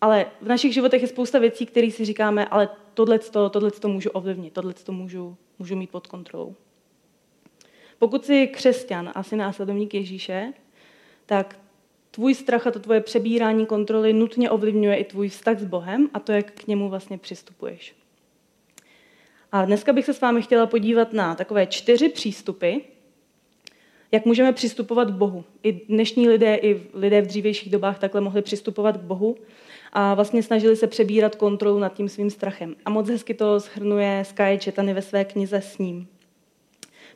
Ale 0.00 0.26
v 0.40 0.48
našich 0.48 0.74
životech 0.74 1.02
je 1.02 1.08
spousta 1.08 1.38
věcí, 1.38 1.66
které 1.66 1.90
si 1.90 2.04
říkáme, 2.04 2.46
ale 2.46 2.68
tohle 2.94 3.18
to 3.80 3.88
můžu 3.88 4.10
ovlivnit, 4.10 4.52
tohle 4.52 4.74
to 4.74 4.92
můžu, 4.92 5.36
můžu 5.58 5.76
mít 5.76 5.90
pod 5.90 6.06
kontrolou. 6.06 6.54
Pokud 7.98 8.24
jsi 8.24 8.46
křesťan 8.46 9.12
a 9.14 9.22
jsi 9.22 9.36
následovník 9.36 9.94
Ježíše, 9.94 10.52
tak 11.26 11.58
tvůj 12.10 12.34
strach 12.34 12.66
a 12.66 12.70
to 12.70 12.78
tvoje 12.78 13.00
přebírání 13.00 13.66
kontroly 13.66 14.12
nutně 14.12 14.50
ovlivňuje 14.50 14.96
i 14.96 15.04
tvůj 15.04 15.28
vztah 15.28 15.58
s 15.58 15.64
Bohem 15.64 16.10
a 16.14 16.20
to, 16.20 16.32
jak 16.32 16.50
k 16.50 16.66
němu 16.66 16.88
vlastně 16.88 17.18
přistupuješ. 17.18 17.94
A 19.52 19.64
dneska 19.64 19.92
bych 19.92 20.04
se 20.04 20.14
s 20.14 20.20
vámi 20.20 20.42
chtěla 20.42 20.66
podívat 20.66 21.12
na 21.12 21.34
takové 21.34 21.66
čtyři 21.66 22.08
přístupy, 22.08 22.76
jak 24.12 24.24
můžeme 24.24 24.52
přistupovat 24.52 25.08
k 25.08 25.14
Bohu. 25.14 25.44
I 25.62 25.72
dnešní 25.72 26.28
lidé, 26.28 26.56
i 26.56 26.82
lidé 26.94 27.22
v 27.22 27.26
dřívějších 27.26 27.70
dobách 27.72 27.98
takhle 27.98 28.20
mohli 28.20 28.42
přistupovat 28.42 28.96
k 28.96 29.00
Bohu 29.00 29.36
a 29.92 30.14
vlastně 30.14 30.42
snažili 30.42 30.76
se 30.76 30.86
přebírat 30.86 31.36
kontrolu 31.36 31.78
nad 31.78 31.94
tím 31.94 32.08
svým 32.08 32.30
strachem. 32.30 32.76
A 32.84 32.90
moc 32.90 33.08
hezky 33.08 33.34
to 33.34 33.60
shrnuje 33.60 34.22
Sky 34.24 34.58
Četany 34.58 34.94
ve 34.94 35.02
své 35.02 35.24
knize 35.24 35.60
s 35.60 35.78
ním. 35.78 36.08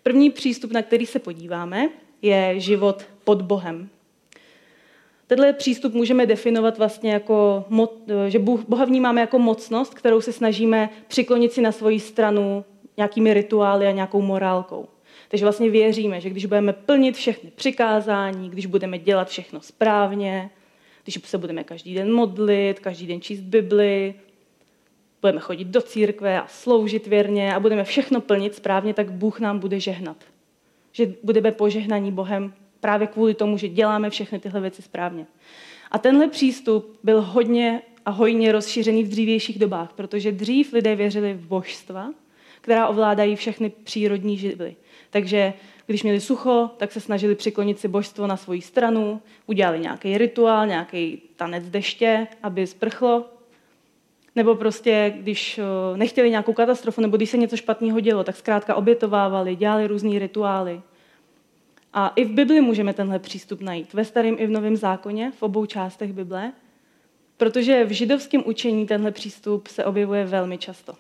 První 0.03 0.31
přístup, 0.31 0.73
na 0.73 0.83
který 0.83 1.07
se 1.07 1.19
podíváme, 1.19 1.89
je 2.23 2.55
život 2.57 3.05
pod 3.25 3.43
Bohem. 3.43 3.89
Tenhle 5.27 5.53
přístup 5.53 5.95
můžeme 5.95 6.27
definovat 6.27 6.79
vlastně 6.79 7.13
jako, 7.13 7.65
že 8.29 8.39
Boha 8.39 8.85
vnímáme 8.85 9.21
jako 9.21 9.39
mocnost, 9.39 9.95
kterou 9.95 10.21
se 10.21 10.33
snažíme 10.33 10.91
přiklonit 11.09 11.53
si 11.53 11.61
na 11.63 11.73
svoji 11.73 12.01
stranu 12.01 12.65
nějakými 12.97 13.35
rituály 13.35 13.87
a 13.87 13.91
nějakou 13.91 14.23
morálkou. 14.23 14.89
Takže 15.29 15.45
vlastně 15.45 15.71
věříme, 15.71 16.21
že 16.21 16.31
když 16.31 16.47
budeme 16.47 16.73
plnit 16.73 17.17
všechny 17.17 17.51
přikázání, 17.51 18.51
když 18.51 18.67
budeme 18.67 18.99
dělat 18.99 19.29
všechno 19.29 19.61
správně, 19.61 20.51
když 21.05 21.21
se 21.25 21.39
budeme 21.39 21.65
každý 21.65 21.95
den 21.95 22.13
modlit, 22.13 22.81
každý 22.81 23.07
den 23.07 23.21
číst 23.21 23.41
Bibli, 23.41 24.15
budeme 25.23 25.41
chodit 25.41 25.65
do 25.65 25.83
církve 25.83 26.41
a 26.41 26.47
sloužit 26.47 27.07
věrně 27.07 27.55
a 27.55 27.61
budeme 27.61 27.85
všechno 27.85 28.21
plnit 28.21 28.55
správně, 28.55 28.95
tak 28.95 29.13
Bůh 29.13 29.41
nám 29.41 29.59
bude 29.59 29.81
žehnat. 29.81 30.17
Že 30.93 31.15
budeme 31.23 31.53
požehnaní 31.53 32.13
Bohem 32.13 32.55
právě 32.81 33.07
kvůli 33.07 33.35
tomu, 33.35 33.59
že 33.59 33.69
děláme 33.69 34.11
všechny 34.11 34.39
tyhle 34.39 34.61
věci 34.61 34.83
správně. 34.83 35.27
A 35.91 35.99
tenhle 35.99 36.29
přístup 36.29 36.99
byl 37.03 37.23
hodně 37.23 37.83
a 38.05 38.11
hojně 38.11 38.53
rozšířený 38.53 39.05
v 39.05 39.09
dřívějších 39.09 39.59
dobách, 39.59 39.93
protože 39.93 40.33
dřív 40.33 40.73
lidé 40.73 40.97
věřili 40.97 41.35
v 41.35 41.47
božstva, 41.47 42.11
která 42.61 42.89
ovládají 42.89 43.37
všechny 43.37 43.71
přírodní 43.71 44.39
živly. 44.39 44.77
Takže 45.11 45.53
když 45.87 46.03
měli 46.03 46.21
sucho, 46.21 46.71
tak 46.77 46.93
se 46.93 47.01
snažili 47.01 47.35
přiklonit 47.35 47.79
si 47.79 47.89
božstvo 47.89 48.27
na 48.27 48.37
svoji 48.37 48.61
stranu, 48.61 49.23
udělali 49.47 49.81
nějaký 49.81 50.19
rituál, 50.19 50.67
nějaký 50.67 51.23
tanec 51.37 51.69
deště, 51.69 52.27
aby 52.43 52.67
sprchlo. 52.67 53.25
Nebo 54.37 54.55
prostě, 54.55 55.15
když 55.17 55.59
eh, 55.59 55.97
nechtěli 55.97 56.31
nějakou 56.31 56.53
katastrofu, 56.53 57.01
nebo 57.01 57.17
když 57.17 57.31
se 57.31 57.37
něco 57.37 57.57
špatného 57.57 58.01
dělo, 58.01 58.25
tak 58.25 58.37
zkrátka 58.37 58.75
obětovávali, 58.75 59.57
dělali 59.57 59.87
různé 59.87 60.19
rituály. 60.19 60.83
A 61.93 62.13
i 62.17 62.25
v 62.25 62.31
Bibli 62.31 62.61
můžeme 62.61 62.95
tenhle 62.95 63.19
přístup 63.19 63.61
najít. 63.61 63.95
Ve 63.95 64.05
starém 64.05 64.37
i 64.39 64.47
v 64.47 64.51
novém 64.51 64.77
zákoně, 64.77 65.33
v 65.39 65.43
obou 65.43 65.67
částech 65.67 66.13
Bible. 66.13 66.53
Protože 67.37 67.85
v 67.85 67.91
židovském 67.91 68.43
učení 68.47 68.87
tenhle 68.87 69.11
přístup 69.11 69.67
se 69.67 69.85
objevuje 69.85 70.25
velmi 70.25 70.59
často. 70.59 70.95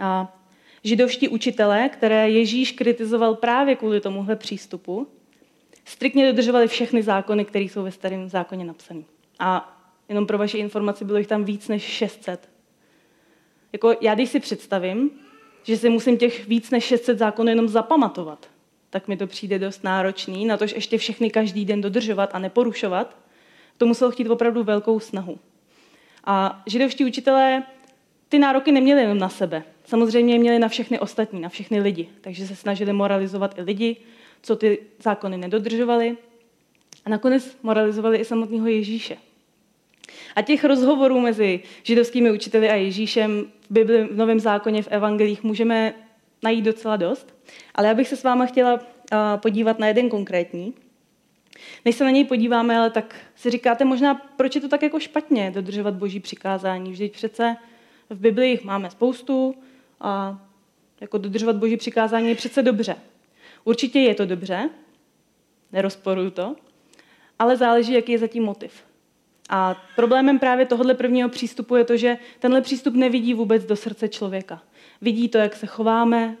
A 0.00 0.36
židovští 0.84 1.28
učitelé, 1.28 1.88
které 1.88 2.30
Ježíš 2.30 2.72
kritizoval 2.72 3.34
právě 3.34 3.76
kvůli 3.76 4.00
tomuhle 4.00 4.36
přístupu, 4.36 5.06
striktně 5.84 6.26
dodržovali 6.26 6.68
všechny 6.68 7.02
zákony, 7.02 7.44
které 7.44 7.64
jsou 7.64 7.82
ve 7.82 7.92
starém 7.92 8.28
zákoně 8.28 8.64
napsané. 8.64 9.02
A 9.38 9.78
jenom 10.08 10.26
pro 10.26 10.38
vaši 10.38 10.58
informaci, 10.58 11.04
bylo 11.04 11.18
jich 11.18 11.26
tam 11.26 11.44
víc 11.44 11.68
než 11.68 11.82
600. 11.82 12.48
Jako 13.72 13.94
já 14.00 14.14
když 14.14 14.30
si 14.30 14.40
představím, 14.40 15.10
že 15.62 15.76
si 15.76 15.88
musím 15.88 16.18
těch 16.18 16.48
víc 16.48 16.70
než 16.70 16.84
600 16.84 17.18
zákonů 17.18 17.48
jenom 17.48 17.68
zapamatovat, 17.68 18.50
tak 18.90 19.08
mi 19.08 19.16
to 19.16 19.26
přijde 19.26 19.58
dost 19.58 19.84
náročný, 19.84 20.44
na 20.44 20.56
tož 20.56 20.72
ještě 20.72 20.98
všechny 20.98 21.30
každý 21.30 21.64
den 21.64 21.80
dodržovat 21.80 22.30
a 22.32 22.38
neporušovat, 22.38 23.16
to 23.76 23.86
muselo 23.86 24.10
chtít 24.10 24.28
opravdu 24.28 24.64
velkou 24.64 25.00
snahu. 25.00 25.38
A 26.24 26.62
židovští 26.66 27.04
učitelé 27.04 27.62
ty 28.32 28.38
nároky 28.38 28.72
neměli 28.72 29.00
jenom 29.00 29.18
na 29.18 29.28
sebe. 29.28 29.62
Samozřejmě 29.84 30.38
měli 30.38 30.58
na 30.58 30.68
všechny 30.68 30.98
ostatní, 30.98 31.40
na 31.40 31.48
všechny 31.48 31.80
lidi. 31.80 32.08
Takže 32.20 32.46
se 32.46 32.56
snažili 32.56 32.92
moralizovat 32.92 33.58
i 33.58 33.62
lidi, 33.62 33.96
co 34.42 34.56
ty 34.56 34.78
zákony 35.02 35.36
nedodržovali. 35.36 36.16
A 37.04 37.10
nakonec 37.10 37.56
moralizovali 37.62 38.18
i 38.18 38.24
samotného 38.24 38.66
Ježíše. 38.66 39.16
A 40.36 40.42
těch 40.42 40.64
rozhovorů 40.64 41.20
mezi 41.20 41.60
židovskými 41.82 42.30
učiteli 42.30 42.70
a 42.70 42.74
Ježíšem 42.74 43.46
v 43.70 43.72
Bibli, 43.72 44.04
v 44.04 44.16
Novém 44.16 44.40
zákoně, 44.40 44.82
v 44.82 44.88
evangelích 44.88 45.42
můžeme 45.42 45.94
najít 46.42 46.64
docela 46.64 46.96
dost. 46.96 47.34
Ale 47.74 47.88
já 47.88 47.94
bych 47.94 48.08
se 48.08 48.16
s 48.16 48.22
váma 48.22 48.46
chtěla 48.46 48.80
podívat 49.36 49.78
na 49.78 49.86
jeden 49.86 50.08
konkrétní. 50.08 50.74
Než 51.84 51.96
se 51.96 52.04
na 52.04 52.10
něj 52.10 52.24
podíváme, 52.24 52.78
ale 52.78 52.90
tak 52.90 53.16
si 53.34 53.50
říkáte 53.50 53.84
možná, 53.84 54.14
proč 54.14 54.54
je 54.54 54.60
to 54.60 54.68
tak 54.68 54.82
jako 54.82 55.00
špatně 55.00 55.50
dodržovat 55.50 55.94
boží 55.94 56.20
přikázání. 56.20 56.92
Vždyť 56.92 57.12
přece 57.12 57.56
v 58.10 58.18
Biblii 58.18 58.50
jich 58.50 58.64
máme 58.64 58.90
spoustu 58.90 59.54
a 60.00 60.40
jako 61.00 61.18
dodržovat 61.18 61.56
boží 61.56 61.76
přikázání 61.76 62.28
je 62.28 62.34
přece 62.34 62.62
dobře. 62.62 62.96
Určitě 63.64 64.00
je 64.00 64.14
to 64.14 64.26
dobře, 64.26 64.70
nerozporuju 65.72 66.30
to, 66.30 66.56
ale 67.38 67.56
záleží, 67.56 67.92
jaký 67.92 68.12
je 68.12 68.18
zatím 68.18 68.44
motiv. 68.44 68.84
A 69.50 69.82
problémem 69.96 70.38
právě 70.38 70.66
tohohle 70.66 70.94
prvního 70.94 71.28
přístupu 71.28 71.76
je 71.76 71.84
to, 71.84 71.96
že 71.96 72.18
tenhle 72.38 72.60
přístup 72.60 72.94
nevidí 72.94 73.34
vůbec 73.34 73.64
do 73.64 73.76
srdce 73.76 74.08
člověka. 74.08 74.62
Vidí 75.00 75.28
to, 75.28 75.38
jak 75.38 75.56
se 75.56 75.66
chováme, 75.66 76.36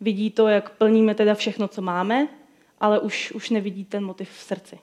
vidí 0.00 0.30
to, 0.30 0.48
jak 0.48 0.70
plníme 0.70 1.14
teda 1.14 1.34
všechno, 1.34 1.68
co 1.68 1.82
máme, 1.82 2.28
ale 2.80 2.98
už, 2.98 3.32
už 3.32 3.50
nevidí 3.50 3.84
ten 3.84 4.04
motiv 4.04 4.30
v 4.30 4.42
srdci. 4.42 4.78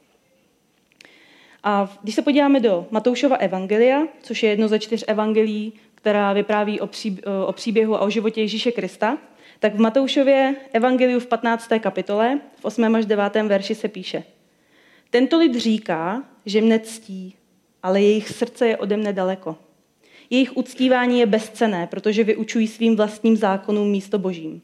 A 1.63 1.97
když 2.01 2.15
se 2.15 2.21
podíváme 2.21 2.59
do 2.59 2.87
Matoušova 2.91 3.35
evangelia, 3.35 4.07
což 4.21 4.43
je 4.43 4.49
jedno 4.49 4.67
ze 4.67 4.79
čtyř 4.79 5.03
evangelií, 5.07 5.73
která 6.05 6.33
vypráví 6.33 6.79
o, 6.79 6.87
pří, 6.87 7.17
o 7.45 7.53
příběhu 7.53 7.95
a 7.95 8.01
o 8.01 8.09
životě 8.09 8.41
Ježíše 8.41 8.71
Krista, 8.71 9.17
tak 9.59 9.75
v 9.75 9.79
Matoušově 9.79 10.55
evangeliu 10.73 11.19
v 11.19 11.27
15. 11.27 11.69
kapitole, 11.79 12.39
v 12.59 12.65
8. 12.65 12.95
až 12.95 13.05
9. 13.05 13.35
verši 13.35 13.75
se 13.75 13.87
píše 13.87 14.23
Tento 15.09 15.37
lid 15.39 15.55
říká, 15.55 16.23
že 16.45 16.61
mne 16.61 16.79
ctí, 16.79 17.35
ale 17.83 18.01
jejich 18.01 18.29
srdce 18.29 18.67
je 18.67 18.77
ode 18.77 18.97
mne 18.97 19.13
daleko. 19.13 19.57
Jejich 20.29 20.57
uctívání 20.57 21.19
je 21.19 21.25
bezcené, 21.25 21.87
protože 21.87 22.23
vyučují 22.23 22.67
svým 22.67 22.95
vlastním 22.95 23.37
zákonům 23.37 23.87
místo 23.87 24.19
božím. 24.19 24.61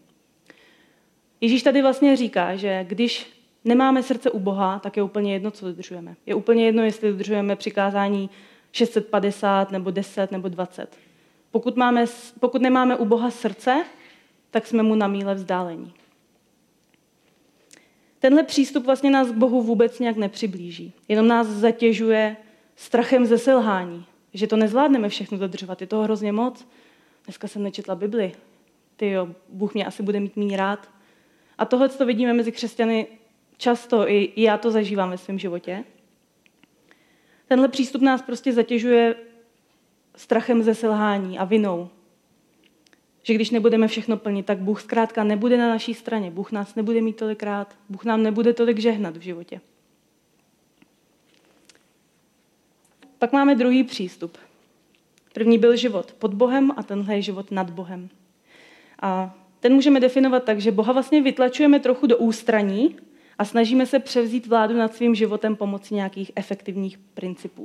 Ježíš 1.42 1.64
tady 1.64 1.82
vlastně 1.82 2.16
říká, 2.16 2.56
že 2.56 2.86
když 2.88 3.28
nemáme 3.66 4.04
srdce 4.04 4.32
u 4.32 4.40
Boha, 4.40 4.80
tak 4.80 4.98
je 4.98 5.04
úplně 5.04 5.34
jedno, 5.34 5.52
co 5.52 5.66
dodržujeme. 5.66 6.16
Je 6.26 6.36
úplně 6.36 6.66
jedno, 6.66 6.84
jestli 6.84 7.12
dodržujeme 7.12 7.56
přikázání 7.56 8.30
650 8.72 9.72
nebo 9.72 9.92
10 9.92 10.32
nebo 10.32 10.48
20. 10.48 11.11
Pokud, 11.52 11.78
máme, 11.78 12.06
pokud 12.40 12.62
nemáme 12.62 12.96
u 12.96 13.06
Boha 13.06 13.32
srdce, 13.32 13.86
tak 14.52 14.68
jsme 14.68 14.84
mu 14.84 14.96
na 14.96 15.08
míle 15.08 15.36
vzdálení. 15.36 15.94
Tenhle 18.20 18.44
přístup 18.44 18.86
vlastně 18.86 19.12
nás 19.12 19.28
k 19.28 19.36
Bohu 19.36 19.62
vůbec 19.62 20.00
nějak 20.00 20.18
nepřiblíží. 20.18 20.94
Jenom 21.08 21.28
nás 21.28 21.48
zatěžuje 21.48 22.38
strachem 22.76 23.26
ze 23.26 23.38
selhání, 23.38 24.06
že 24.34 24.48
to 24.48 24.56
nezvládneme 24.56 25.10
všechno 25.10 25.38
dodržovat. 25.38 25.82
Je 25.82 25.88
toho 25.88 26.04
hrozně 26.04 26.32
moc. 26.32 26.68
Dneska 27.26 27.48
jsem 27.48 27.64
nečetla 27.64 27.96
Bibli. 27.96 28.32
Ty 28.96 29.10
jo, 29.10 29.30
Bůh 29.50 29.74
mě 29.74 29.86
asi 29.86 30.04
bude 30.04 30.20
mít 30.20 30.38
méně 30.38 30.58
rád. 30.58 30.90
A 31.58 31.66
tohle 31.66 31.90
to 31.90 32.06
vidíme 32.06 32.34
mezi 32.34 32.52
křesťany 32.52 33.08
často, 33.58 34.10
i 34.10 34.34
já 34.36 34.58
to 34.58 34.72
zažívám 34.72 35.10
ve 35.10 35.18
svém 35.18 35.40
životě. 35.40 35.84
Tenhle 37.48 37.68
přístup 37.68 38.02
nás 38.02 38.22
prostě 38.22 38.54
zatěžuje 38.54 39.16
strachem 40.22 40.64
ze 40.64 40.76
selhání 40.76 41.40
a 41.40 41.46
vinou. 41.46 41.90
Že 43.24 43.34
když 43.34 43.50
nebudeme 43.50 43.88
všechno 43.88 44.18
plnit, 44.18 44.46
tak 44.46 44.58
Bůh 44.58 44.82
zkrátka 44.82 45.24
nebude 45.24 45.58
na 45.58 45.70
naší 45.70 45.94
straně. 45.94 46.32
Bůh 46.32 46.52
nás 46.52 46.76
nebude 46.76 47.02
mít 47.02 47.16
tolik 47.16 47.44
rád. 47.44 47.76
Bůh 47.90 48.06
nám 48.06 48.24
nebude 48.24 48.54
tolik 48.54 48.80
žehnat 48.80 49.18
v 49.18 49.22
životě. 49.22 49.62
Pak 53.20 53.34
máme 53.34 53.56
druhý 53.56 53.84
přístup. 53.84 54.38
První 55.34 55.58
byl 55.58 55.76
život 55.76 56.14
pod 56.14 56.34
Bohem 56.34 56.72
a 56.78 56.84
tenhle 56.84 57.16
je 57.16 57.22
život 57.22 57.52
nad 57.52 57.70
Bohem. 57.70 58.10
A 59.02 59.36
ten 59.60 59.74
můžeme 59.74 60.00
definovat 60.00 60.44
tak, 60.44 60.62
že 60.62 60.72
Boha 60.72 60.94
vlastně 60.94 61.22
vytlačujeme 61.22 61.80
trochu 61.80 62.08
do 62.08 62.18
ústraní 62.18 62.96
a 63.38 63.46
snažíme 63.46 63.86
se 63.86 64.00
převzít 64.00 64.48
vládu 64.48 64.78
nad 64.78 64.96
svým 64.96 65.16
životem 65.16 65.56
pomocí 65.56 65.96
nějakých 65.96 66.32
efektivních 66.36 66.98
principů. 66.98 67.64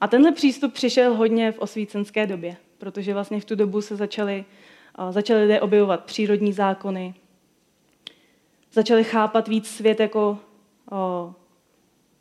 A 0.00 0.08
tenhle 0.08 0.32
přístup 0.32 0.72
přišel 0.72 1.14
hodně 1.14 1.52
v 1.52 1.58
osvícenské 1.58 2.26
době, 2.26 2.56
protože 2.78 3.14
vlastně 3.14 3.40
v 3.40 3.44
tu 3.44 3.54
dobu 3.54 3.80
se 3.80 3.96
začaly, 3.96 4.44
začaly 5.10 5.42
lidé 5.42 5.60
objevovat 5.60 6.04
přírodní 6.04 6.52
zákony, 6.52 7.14
začali 8.72 9.04
chápat 9.04 9.48
víc 9.48 9.68
svět 9.68 10.00
jako, 10.00 10.38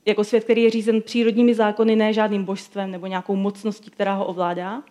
jako 0.05 0.23
svět, 0.23 0.43
který 0.43 0.63
je 0.63 0.69
řízen 0.69 1.01
přírodními 1.01 1.53
zákony, 1.53 1.95
ne 1.95 2.13
žádným 2.13 2.45
božstvem 2.45 2.91
nebo 2.91 3.07
nějakou 3.07 3.35
mocností, 3.35 3.89
která 3.89 4.13
ho 4.13 4.25
ovládá. 4.25 4.83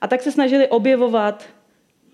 A 0.00 0.06
tak 0.08 0.22
se 0.22 0.32
snažili 0.32 0.68
objevovat 0.68 1.48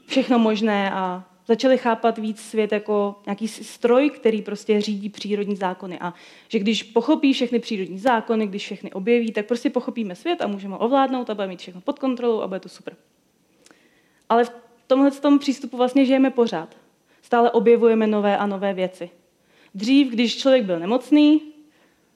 všechno 0.06 0.38
možné 0.38 0.90
a 0.90 1.25
začali 1.49 1.78
chápat 1.78 2.19
víc 2.19 2.40
svět 2.40 2.73
jako 2.73 3.14
nějaký 3.26 3.49
stroj, 3.49 4.11
který 4.11 4.43
prostě 4.43 4.81
řídí 4.81 5.09
přírodní 5.09 5.57
zákony. 5.57 5.99
A 6.00 6.14
že 6.49 6.59
když 6.59 6.83
pochopí 6.83 7.33
všechny 7.33 7.59
přírodní 7.59 7.99
zákony, 7.99 8.47
když 8.47 8.62
všechny 8.62 8.93
objeví, 8.93 9.33
tak 9.33 9.47
prostě 9.47 9.71
pochopíme 9.71 10.14
svět 10.14 10.43
a 10.43 10.47
můžeme 10.47 10.76
ovládnout 10.76 11.31
a 11.31 11.35
budeme 11.35 11.50
mít 11.50 11.61
všechno 11.61 11.81
pod 11.81 11.99
kontrolou 11.99 12.40
a 12.40 12.47
bude 12.47 12.61
to 12.61 12.69
super. 12.69 12.97
Ale 14.28 14.45
v 14.45 14.50
tomhle 14.87 15.11
tom 15.11 15.38
přístupu 15.38 15.76
vlastně 15.76 16.05
žijeme 16.05 16.31
pořád. 16.31 16.76
Stále 17.23 17.50
objevujeme 17.50 18.07
nové 18.07 18.38
a 18.38 18.47
nové 18.47 18.75
věci. 18.75 19.11
Dřív, 19.75 20.11
když 20.12 20.38
člověk 20.38 20.64
byl 20.64 20.78
nemocný, 20.78 21.43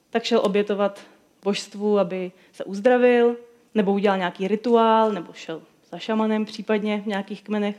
tak 0.09 0.23
šel 0.23 0.41
obětovat 0.43 1.01
božstvu, 1.43 1.99
aby 1.99 2.31
se 2.51 2.63
uzdravil, 2.63 3.37
nebo 3.75 3.93
udělal 3.93 4.17
nějaký 4.17 4.47
rituál, 4.47 5.11
nebo 5.11 5.33
šel 5.33 5.61
za 5.91 5.97
šamanem 5.97 6.45
případně 6.45 7.01
v 7.01 7.07
nějakých 7.07 7.43
kmenech. 7.43 7.75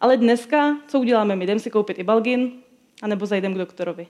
Ale 0.00 0.16
dneska, 0.16 0.76
co 0.88 1.00
uděláme? 1.00 1.36
My 1.36 1.46
jdeme 1.46 1.60
si 1.60 1.70
koupit 1.70 1.98
i 1.98 2.02
balgin, 2.02 2.52
anebo 3.02 3.26
zajdeme 3.26 3.54
k 3.54 3.58
doktorovi. 3.58 4.06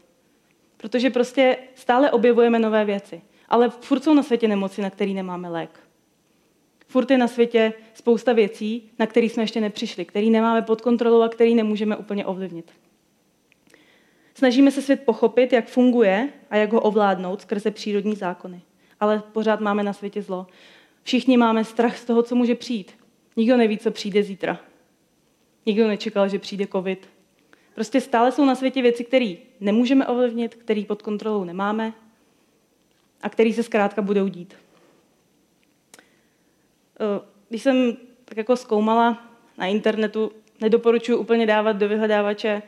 Protože 0.76 1.10
prostě 1.10 1.56
stále 1.74 2.10
objevujeme 2.10 2.58
nové 2.58 2.84
věci. 2.84 3.22
Ale 3.48 3.70
furt 3.70 4.04
jsou 4.04 4.14
na 4.14 4.22
světě 4.22 4.48
nemoci, 4.48 4.82
na 4.82 4.90
který 4.90 5.14
nemáme 5.14 5.48
lék. 5.48 5.80
Furt 6.86 7.10
je 7.10 7.18
na 7.18 7.28
světě 7.28 7.72
spousta 7.94 8.32
věcí, 8.32 8.90
na 8.98 9.06
které 9.06 9.26
jsme 9.26 9.42
ještě 9.42 9.60
nepřišli, 9.60 10.04
které 10.04 10.26
nemáme 10.26 10.62
pod 10.62 10.80
kontrolou 10.80 11.22
a 11.22 11.28
které 11.28 11.50
nemůžeme 11.50 11.96
úplně 11.96 12.26
ovlivnit. 12.26 12.72
Snažíme 14.34 14.70
se 14.70 14.82
svět 14.82 15.02
pochopit, 15.04 15.52
jak 15.52 15.68
funguje 15.68 16.28
a 16.50 16.56
jak 16.56 16.72
ho 16.72 16.80
ovládnout 16.80 17.40
skrze 17.40 17.70
přírodní 17.70 18.14
zákony. 18.14 18.62
Ale 19.00 19.22
pořád 19.32 19.60
máme 19.60 19.82
na 19.82 19.92
světě 19.92 20.22
zlo. 20.22 20.46
Všichni 21.02 21.36
máme 21.36 21.64
strach 21.64 21.98
z 21.98 22.04
toho, 22.04 22.22
co 22.22 22.34
může 22.34 22.54
přijít. 22.54 22.92
Nikdo 23.36 23.56
neví, 23.56 23.78
co 23.78 23.90
přijde 23.90 24.22
zítra. 24.22 24.60
Nikdo 25.68 25.88
nečekal, 25.88 26.28
že 26.28 26.38
přijde 26.38 26.66
covid. 26.66 27.08
Prostě 27.74 28.00
stále 28.00 28.32
jsou 28.32 28.44
na 28.44 28.54
světě 28.54 28.82
věci, 28.82 29.04
které 29.04 29.34
nemůžeme 29.60 30.06
ovlivnit, 30.06 30.54
které 30.54 30.84
pod 30.84 31.02
kontrolou 31.02 31.44
nemáme 31.44 31.92
a 33.22 33.28
které 33.28 33.52
se 33.52 33.62
zkrátka 33.62 34.02
budou 34.02 34.28
dít. 34.28 34.54
Eh, 37.00 37.20
když 37.48 37.62
jsem 37.62 37.96
tak 38.24 38.38
jako 38.38 38.56
zkoumala 38.56 39.32
na 39.58 39.66
internetu, 39.66 40.32
nedoporučuji 40.60 41.16
úplně 41.18 41.46
dávat 41.46 41.72
do 41.72 41.88
vyhledávače 41.88 42.62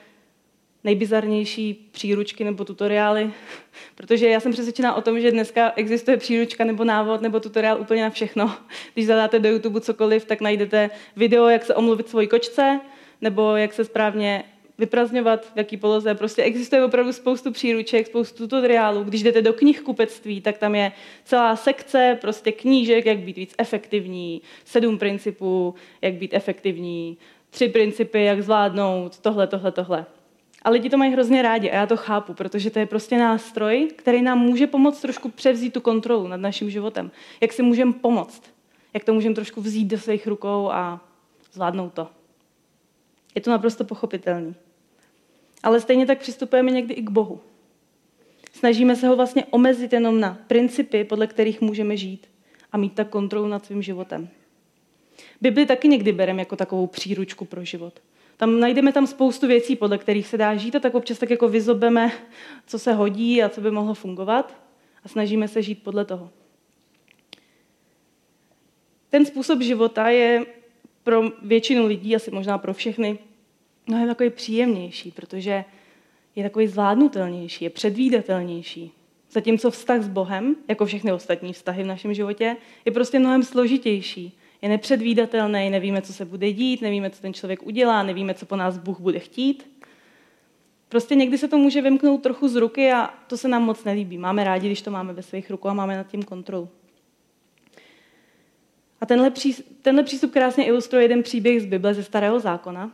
nejbizarnější 0.85 1.89
příručky 1.93 2.45
nebo 2.45 2.65
tutoriály, 2.65 3.33
protože 3.95 4.29
já 4.29 4.41
jsem 4.41 4.53
přesvědčená 4.53 4.95
o 4.95 5.01
tom, 5.01 5.21
že 5.21 5.31
dneska 5.31 5.73
existuje 5.77 6.17
příručka 6.17 6.65
nebo 6.65 6.85
návod 6.85 7.21
nebo 7.21 7.41
tutoriál 7.41 7.81
úplně 7.81 8.03
na 8.03 8.11
všechno. 8.11 8.57
Když 8.95 9.07
zadáte 9.07 9.39
do 9.39 9.49
YouTube 9.49 9.81
cokoliv, 9.81 10.25
tak 10.25 10.41
najdete 10.41 10.91
video, 11.17 11.49
jak 11.49 11.65
se 11.65 11.75
omluvit 11.75 12.09
svoji 12.09 12.27
kočce, 12.27 12.81
nebo 13.21 13.57
jak 13.57 13.73
se 13.73 13.85
správně 13.85 14.45
vyprazňovat, 14.81 15.53
v 15.55 15.57
jaký 15.57 15.77
poloze. 15.77 16.15
Prostě 16.15 16.43
existuje 16.43 16.85
opravdu 16.85 17.13
spoustu 17.13 17.53
příruček, 17.53 18.07
spoustu 18.07 18.39
tutoriálů. 18.39 19.05
Když 19.05 19.23
jdete 19.23 19.43
do 19.43 19.53
knihkupectví, 19.53 20.41
tak 20.41 20.59
tam 20.59 20.75
je 20.75 20.93
celá 21.25 21.57
sekce 21.57 22.19
prostě 22.21 22.53
knížek, 22.53 23.07
jak 23.07 23.19
být 23.19 23.37
víc 23.37 23.55
efektivní, 23.59 24.43
sedm 24.64 24.99
principů, 24.99 25.75
jak 26.03 26.14
být 26.14 26.35
efektivní, 26.35 27.19
tři 27.51 27.69
principy, 27.69 28.25
jak 28.25 28.43
zvládnout 28.43 29.19
tohle, 29.19 29.47
tohle, 29.47 29.73
tohle. 29.73 30.07
A 30.62 30.70
lidi 30.70 30.90
to 30.90 30.96
mají 30.96 31.12
hrozně 31.12 31.42
rádi 31.42 31.70
a 31.70 31.75
já 31.75 31.87
to 31.87 31.96
chápu, 31.96 32.35
protože 32.35 32.70
to 32.70 32.79
je 32.79 32.87
prostě 32.87 33.18
nástroj, 33.18 33.88
který 33.96 34.23
nám 34.23 34.38
může 34.38 34.66
pomoct 34.66 35.01
trošku 35.01 35.29
převzít 35.29 35.73
tu 35.73 35.81
kontrolu 35.81 36.29
nad 36.29 36.37
naším 36.37 36.70
životem. 36.70 37.11
Jak 37.40 37.53
si 37.53 37.62
můžeme 37.62 37.92
pomoct, 37.92 38.42
jak 38.94 39.05
to 39.05 39.14
můžeme 39.14 39.35
trošku 39.35 39.61
vzít 39.61 39.85
do 39.85 39.99
svých 39.99 40.27
rukou 40.27 40.70
a 40.70 41.01
zvládnout 41.53 41.92
to. 41.92 42.09
Je 43.35 43.40
to 43.40 43.51
naprosto 43.51 43.85
pochopitelný. 43.85 44.55
Ale 45.62 45.81
stejně 45.81 46.07
tak 46.07 46.18
přistupujeme 46.18 46.70
někdy 46.70 46.94
i 46.94 47.03
k 47.03 47.11
Bohu. 47.11 47.40
Snažíme 48.53 48.96
se 48.96 49.09
ho 49.09 49.16
vlastně 49.16 49.44
omezit 49.44 49.92
jenom 49.92 50.20
na 50.20 50.38
principy, 50.46 51.05
podle 51.05 51.27
kterých 51.27 51.61
můžeme 51.61 51.96
žít 51.96 52.27
a 52.73 52.77
mít 52.77 52.94
tak 52.94 53.09
kontrolu 53.09 53.49
nad 53.49 53.66
svým 53.66 53.83
životem. 53.83 54.29
Bibli 55.40 55.66
taky 55.66 55.88
někdy 55.88 56.12
bereme 56.12 56.42
jako 56.42 56.57
takovou 56.57 56.87
příručku 56.87 57.44
pro 57.44 57.64
život. 57.64 58.01
Tam 58.37 58.61
najdeme 58.61 58.93
tam 58.93 59.07
spoustu 59.07 59.47
věcí, 59.47 59.77
podle 59.77 59.99
kterých 59.99 60.27
se 60.27 60.38
dá 60.38 60.57
žít 60.57 60.77
a 60.77 60.81
tak 60.81 60.95
občas 60.95 61.19
tak 61.19 61.31
jako 61.31 61.49
vyzobeme, 61.49 62.12
co 62.66 62.79
se 62.79 62.93
hodí 62.93 63.43
a 63.43 63.49
co 63.49 63.61
by 63.61 63.71
mohlo 63.71 63.95
fungovat 63.95 64.61
a 65.05 65.09
snažíme 65.09 65.49
se 65.49 65.62
žít 65.62 65.83
podle 65.83 66.05
toho. 66.05 66.31
Ten 69.11 69.27
způsob 69.27 69.61
života 69.61 70.09
je 70.09 70.47
pro 71.05 71.23
většinu 71.43 71.87
lidí, 71.87 72.16
asi 72.16 72.31
možná 72.31 72.59
pro 72.59 72.75
všechny, 72.75 73.19
mnohem 73.87 74.09
takový 74.09 74.31
příjemnější, 74.31 75.11
protože 75.11 75.64
je 76.37 76.43
takový 76.43 76.66
zvládnutelnější, 76.66 77.64
je 77.64 77.71
předvídatelnější. 77.71 78.93
Zatímco 79.31 79.71
vztah 79.71 80.03
s 80.03 80.09
Bohem, 80.09 80.57
jako 80.69 80.87
všechny 80.87 81.12
ostatní 81.12 81.53
vztahy 81.53 81.83
v 81.83 81.87
našem 81.87 82.14
životě, 82.14 82.57
je 82.85 82.93
prostě 82.93 83.19
mnohem 83.19 83.43
složitější 83.43 84.38
je 84.62 84.68
nepředvídatelný, 84.68 85.70
nevíme, 85.70 86.03
co 86.03 86.12
se 86.12 86.25
bude 86.25 86.53
dít, 86.53 86.83
nevíme, 86.83 87.11
co 87.11 87.23
ten 87.23 87.35
člověk 87.35 87.66
udělá, 87.66 88.03
nevíme, 88.03 88.35
co 88.35 88.46
po 88.46 88.57
nás 88.57 88.79
Bůh 88.79 89.01
bude 89.01 89.18
chtít. 89.18 89.70
Prostě 90.88 91.14
někdy 91.14 91.38
se 91.38 91.49
to 91.49 91.59
může 91.59 91.83
vymknout 91.83 92.23
trochu 92.23 92.49
z 92.49 92.57
ruky 92.57 92.92
a 92.92 93.14
to 93.27 93.37
se 93.37 93.49
nám 93.49 93.62
moc 93.62 93.85
nelíbí. 93.85 94.18
Máme 94.18 94.44
rádi, 94.44 94.66
když 94.66 94.83
to 94.83 94.90
máme 94.90 95.12
ve 95.12 95.23
svých 95.23 95.51
rukou 95.51 95.68
a 95.68 95.75
máme 95.75 95.96
nad 95.96 96.07
tím 96.07 96.23
kontrolu. 96.23 96.68
A 99.01 99.07
tenhle, 99.07 99.31
pří, 99.31 99.55
tenhle 99.83 100.05
přístup 100.05 100.33
krásně 100.33 100.64
ilustruje 100.64 101.05
jeden 101.05 101.23
příběh 101.23 101.62
z 101.62 101.66
Bible 101.66 101.94
ze 101.94 102.03
Starého 102.03 102.40
zákona, 102.40 102.90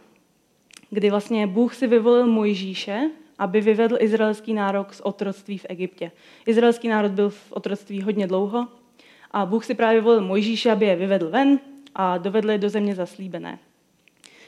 kdy 0.91 1.11
vlastně 1.11 1.47
Bůh 1.47 1.75
si 1.75 1.87
vyvolil 1.87 2.27
Mojžíše, 2.27 3.11
aby 3.39 3.61
vyvedl 3.61 3.97
izraelský 4.01 4.55
národ 4.55 4.87
z 4.95 5.01
otroctví 5.01 5.59
v 5.59 5.67
Egyptě. 5.69 6.11
Izraelský 6.47 6.89
národ 6.89 7.13
byl 7.13 7.31
v 7.31 7.53
otroctví 7.53 8.03
hodně 8.03 8.27
dlouho 8.27 8.69
a 9.37 9.47
Bůh 9.47 9.65
si 9.65 9.75
právě 9.75 10.01
volil 10.01 10.21
Mojžíše, 10.21 10.71
aby 10.71 10.87
je 10.87 10.97
vyvedl 10.97 11.31
ven 11.31 11.61
a 11.95 12.19
dovedl 12.19 12.51
je 12.51 12.59
do 12.59 12.69
země 12.69 12.95
zaslíbené. 12.95 13.59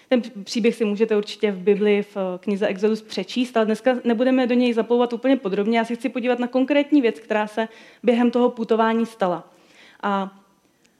Ten 0.08 0.22
příběh 0.44 0.74
si 0.74 0.84
můžete 0.84 1.16
určitě 1.16 1.52
v 1.52 1.58
Bibli 1.58 2.02
v 2.02 2.16
knize 2.40 2.66
Exodus 2.66 3.02
přečíst, 3.02 3.56
ale 3.56 3.66
dneska 3.66 3.96
nebudeme 4.04 4.46
do 4.46 4.54
něj 4.54 4.72
zaplouvat 4.72 5.12
úplně 5.12 5.36
podrobně. 5.36 5.78
Já 5.78 5.84
si 5.84 5.96
chci 5.96 6.08
podívat 6.08 6.38
na 6.38 6.46
konkrétní 6.46 7.02
věc, 7.02 7.20
která 7.20 7.46
se 7.46 7.68
během 8.02 8.30
toho 8.30 8.50
putování 8.50 9.06
stala. 9.06 9.52
A 10.02 10.38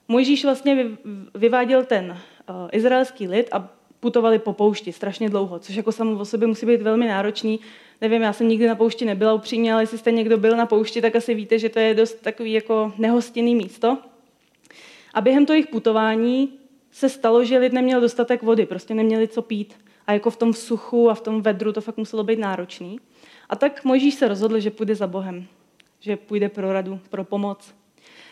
Mojžíš 0.07 0.45
vlastně 0.45 0.85
vyváděl 1.35 1.85
ten 1.85 2.11
uh, 2.11 2.55
izraelský 2.71 3.27
lid 3.27 3.49
a 3.51 3.69
putovali 3.99 4.39
po 4.39 4.53
poušti 4.53 4.93
strašně 4.93 5.29
dlouho, 5.29 5.59
což 5.59 5.75
jako 5.75 5.91
samo 5.91 6.19
o 6.19 6.25
sobě 6.25 6.47
musí 6.47 6.65
být 6.65 6.81
velmi 6.81 7.07
náročný. 7.07 7.59
Nevím, 8.01 8.21
já 8.21 8.33
jsem 8.33 8.47
nikdy 8.47 8.67
na 8.67 8.75
poušti 8.75 9.05
nebyla 9.05 9.33
upřímně, 9.33 9.73
ale 9.73 9.83
jestli 9.83 9.97
jste 9.97 10.11
někdo 10.11 10.37
byl 10.37 10.57
na 10.57 10.65
poušti, 10.65 11.01
tak 11.01 11.15
asi 11.15 11.33
víte, 11.33 11.59
že 11.59 11.69
to 11.69 11.79
je 11.79 11.93
dost 11.93 12.21
takový 12.21 12.53
jako 12.53 12.93
nehostinný 12.97 13.55
místo. 13.55 13.97
A 15.13 15.21
během 15.21 15.45
toho 15.45 15.55
jejich 15.55 15.67
putování 15.67 16.53
se 16.91 17.09
stalo, 17.09 17.45
že 17.45 17.57
lid 17.57 17.73
neměl 17.73 18.01
dostatek 18.01 18.43
vody, 18.43 18.65
prostě 18.65 18.93
neměli 18.93 19.27
co 19.27 19.41
pít. 19.41 19.73
A 20.07 20.13
jako 20.13 20.29
v 20.29 20.37
tom 20.37 20.53
suchu 20.53 21.09
a 21.09 21.13
v 21.13 21.21
tom 21.21 21.41
vedru 21.41 21.73
to 21.73 21.81
fakt 21.81 21.97
muselo 21.97 22.23
být 22.23 22.39
náročný. 22.39 22.99
A 23.49 23.55
tak 23.55 23.83
Mojžíš 23.83 24.13
se 24.13 24.27
rozhodl, 24.27 24.59
že 24.59 24.71
půjde 24.71 24.95
za 24.95 25.07
Bohem, 25.07 25.45
že 25.99 26.17
půjde 26.17 26.49
pro 26.49 26.73
radu, 26.73 26.99
pro 27.09 27.23
pomoc. 27.23 27.73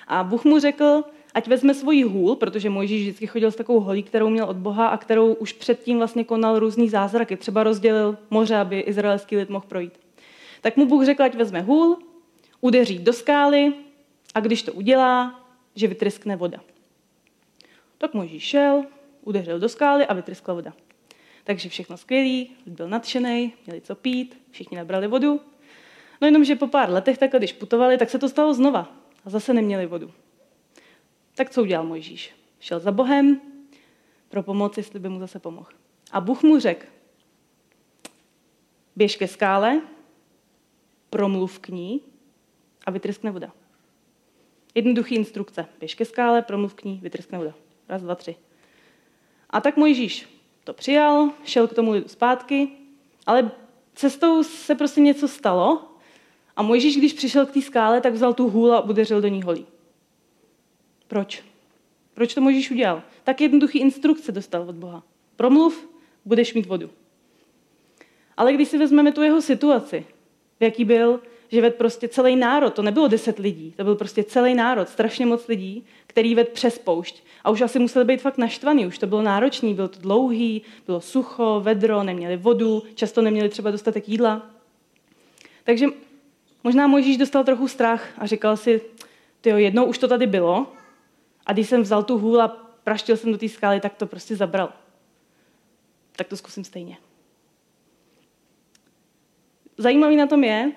A 0.07 0.23
Bůh 0.23 0.45
mu 0.45 0.59
řekl, 0.59 1.03
ať 1.37 1.47
vezme 1.47 1.73
svoji 1.73 2.03
hůl, 2.03 2.35
protože 2.35 2.69
Mojžíš 2.69 3.01
vždycky 3.01 3.27
chodil 3.27 3.51
s 3.51 3.55
takovou 3.55 3.79
holí, 3.79 4.03
kterou 4.03 4.29
měl 4.29 4.45
od 4.45 4.57
Boha 4.57 4.87
a 4.87 4.97
kterou 4.97 5.33
už 5.33 5.53
předtím 5.53 5.97
vlastně 5.97 6.23
konal 6.23 6.59
různý 6.59 6.89
zázraky. 6.89 7.37
Třeba 7.37 7.63
rozdělil 7.63 8.17
moře, 8.29 8.55
aby 8.55 8.79
izraelský 8.79 9.37
lid 9.37 9.49
mohl 9.49 9.65
projít. 9.67 9.93
Tak 10.61 10.77
mu 10.77 10.85
Bůh 10.85 11.05
řekl, 11.05 11.23
ať 11.23 11.35
vezme 11.35 11.61
hůl, 11.61 11.97
udeří 12.61 12.99
do 12.99 13.13
skály 13.13 13.73
a 14.35 14.39
když 14.39 14.63
to 14.63 14.73
udělá, 14.73 15.39
že 15.75 15.87
vytryskne 15.87 16.35
voda. 16.35 16.59
Tak 17.97 18.13
Mojžíš 18.13 18.43
šel, 18.43 18.83
udeřil 19.21 19.59
do 19.59 19.69
skály 19.69 20.05
a 20.05 20.13
vytryskla 20.13 20.53
voda. 20.53 20.73
Takže 21.43 21.69
všechno 21.69 21.97
skvělý, 21.97 22.51
byl 22.65 22.89
nadšený, 22.89 23.53
měli 23.65 23.81
co 23.81 23.95
pít, 23.95 24.41
všichni 24.51 24.77
nabrali 24.77 25.07
vodu. 25.07 25.41
No 26.21 26.27
jenom, 26.27 26.43
že 26.43 26.55
po 26.55 26.67
pár 26.67 26.89
letech, 26.89 27.17
takhle, 27.17 27.39
když 27.39 27.53
putovali, 27.53 27.97
tak 27.97 28.09
se 28.09 28.19
to 28.19 28.29
stalo 28.29 28.53
znova 28.53 28.91
a 29.25 29.29
zase 29.29 29.53
neměli 29.53 29.85
vodu. 29.85 30.11
Tak 31.37 31.49
co 31.49 31.61
udělal 31.61 31.85
Mojžíš? 31.85 32.31
Šel 32.59 32.79
za 32.79 32.91
Bohem 32.91 33.41
pro 34.29 34.43
pomoc, 34.43 34.77
jestli 34.77 34.99
by 34.99 35.09
mu 35.09 35.19
zase 35.19 35.39
pomohl. 35.39 35.69
A 36.11 36.21
Bůh 36.21 36.43
mu 36.43 36.59
řekl, 36.59 36.85
běž 38.95 39.15
ke 39.15 39.27
skále, 39.27 39.81
promluv 41.09 41.59
k 41.59 41.69
ní 41.69 42.01
a 42.85 42.91
vytryskne 42.91 43.31
voda. 43.31 43.51
Jednoduchý 44.75 45.15
instrukce. 45.15 45.65
Běž 45.79 45.95
ke 45.95 46.05
skále, 46.05 46.41
promluv 46.41 46.73
k 46.73 46.83
ní, 46.83 46.99
vytryskne 47.03 47.37
voda. 47.37 47.53
Raz, 47.89 48.01
dva, 48.01 48.15
tři. 48.15 48.35
A 49.49 49.61
tak 49.61 49.77
Mojžíš 49.77 50.29
to 50.63 50.73
přijal, 50.73 51.29
šel 51.43 51.67
k 51.67 51.73
tomu 51.73 51.91
lidu 51.91 52.07
zpátky, 52.07 52.69
ale 53.25 53.51
cestou 53.93 54.43
se 54.43 54.75
prostě 54.75 55.01
něco 55.01 55.27
stalo 55.27 55.91
a 56.55 56.61
Mojžíš, 56.61 56.97
když 56.97 57.13
přišel 57.13 57.45
k 57.45 57.51
té 57.51 57.61
skále, 57.61 58.01
tak 58.01 58.13
vzal 58.13 58.33
tu 58.33 58.49
hůl 58.49 58.73
a 58.73 58.81
udeřil 58.81 59.21
do 59.21 59.27
ní 59.27 59.41
holí. 59.41 59.65
Proč? 61.07 61.43
Proč 62.13 62.33
to 62.33 62.41
Mojžíš 62.41 62.71
udělal? 62.71 63.03
Tak 63.23 63.41
jednoduchý 63.41 63.79
instrukce 63.79 64.31
dostal 64.31 64.61
od 64.61 64.75
Boha. 64.75 65.03
Promluv, 65.35 65.89
budeš 66.25 66.53
mít 66.53 66.65
vodu. 66.65 66.89
Ale 68.37 68.53
když 68.53 68.67
si 68.67 68.77
vezmeme 68.77 69.11
tu 69.11 69.23
jeho 69.23 69.41
situaci, 69.41 70.05
v 70.59 70.63
jaký 70.63 70.85
byl, 70.85 71.21
že 71.51 71.61
ved 71.61 71.75
prostě 71.75 72.07
celý 72.07 72.35
národ, 72.35 72.73
to 72.73 72.81
nebylo 72.81 73.07
deset 73.07 73.39
lidí, 73.39 73.73
to 73.77 73.83
byl 73.83 73.95
prostě 73.95 74.23
celý 74.23 74.55
národ, 74.55 74.89
strašně 74.89 75.25
moc 75.25 75.47
lidí, 75.47 75.85
který 76.07 76.35
ved 76.35 76.49
přes 76.49 76.79
poušť. 76.79 77.23
A 77.43 77.49
už 77.49 77.61
asi 77.61 77.79
museli 77.79 78.05
být 78.05 78.21
fakt 78.21 78.37
naštvaný, 78.37 78.87
už 78.87 78.97
to 78.97 79.07
bylo 79.07 79.21
náročný, 79.21 79.73
bylo 79.73 79.87
to 79.87 79.99
dlouhý, 79.99 80.61
bylo 80.85 81.01
sucho, 81.01 81.61
vedro, 81.63 82.03
neměli 82.03 82.37
vodu, 82.37 82.83
často 82.95 83.21
neměli 83.21 83.49
třeba 83.49 83.71
dostatek 83.71 84.09
jídla. 84.09 84.49
Takže 85.63 85.87
možná 86.63 86.87
Mojžíš 86.87 87.17
dostal 87.17 87.43
trochu 87.43 87.67
strach 87.67 88.09
a 88.17 88.25
říkal 88.25 88.57
si, 88.57 88.81
jo, 89.45 89.57
jednou 89.57 89.85
už 89.85 89.97
to 89.97 90.07
tady 90.07 90.27
bylo 90.27 90.67
a 91.47 91.53
když 91.53 91.69
jsem 91.69 91.81
vzal 91.81 92.03
tu 92.03 92.17
hůl 92.17 92.41
a 92.41 92.47
praštil 92.83 93.17
jsem 93.17 93.31
do 93.31 93.37
té 93.37 93.49
skály, 93.49 93.79
tak 93.79 93.95
to 93.95 94.07
prostě 94.07 94.35
zabral. 94.35 94.73
Tak 96.11 96.27
to 96.27 96.37
zkusím 96.37 96.63
stejně. 96.63 96.97
Zajímavý 99.77 100.15
na 100.15 100.27
tom 100.27 100.43
je, 100.43 100.71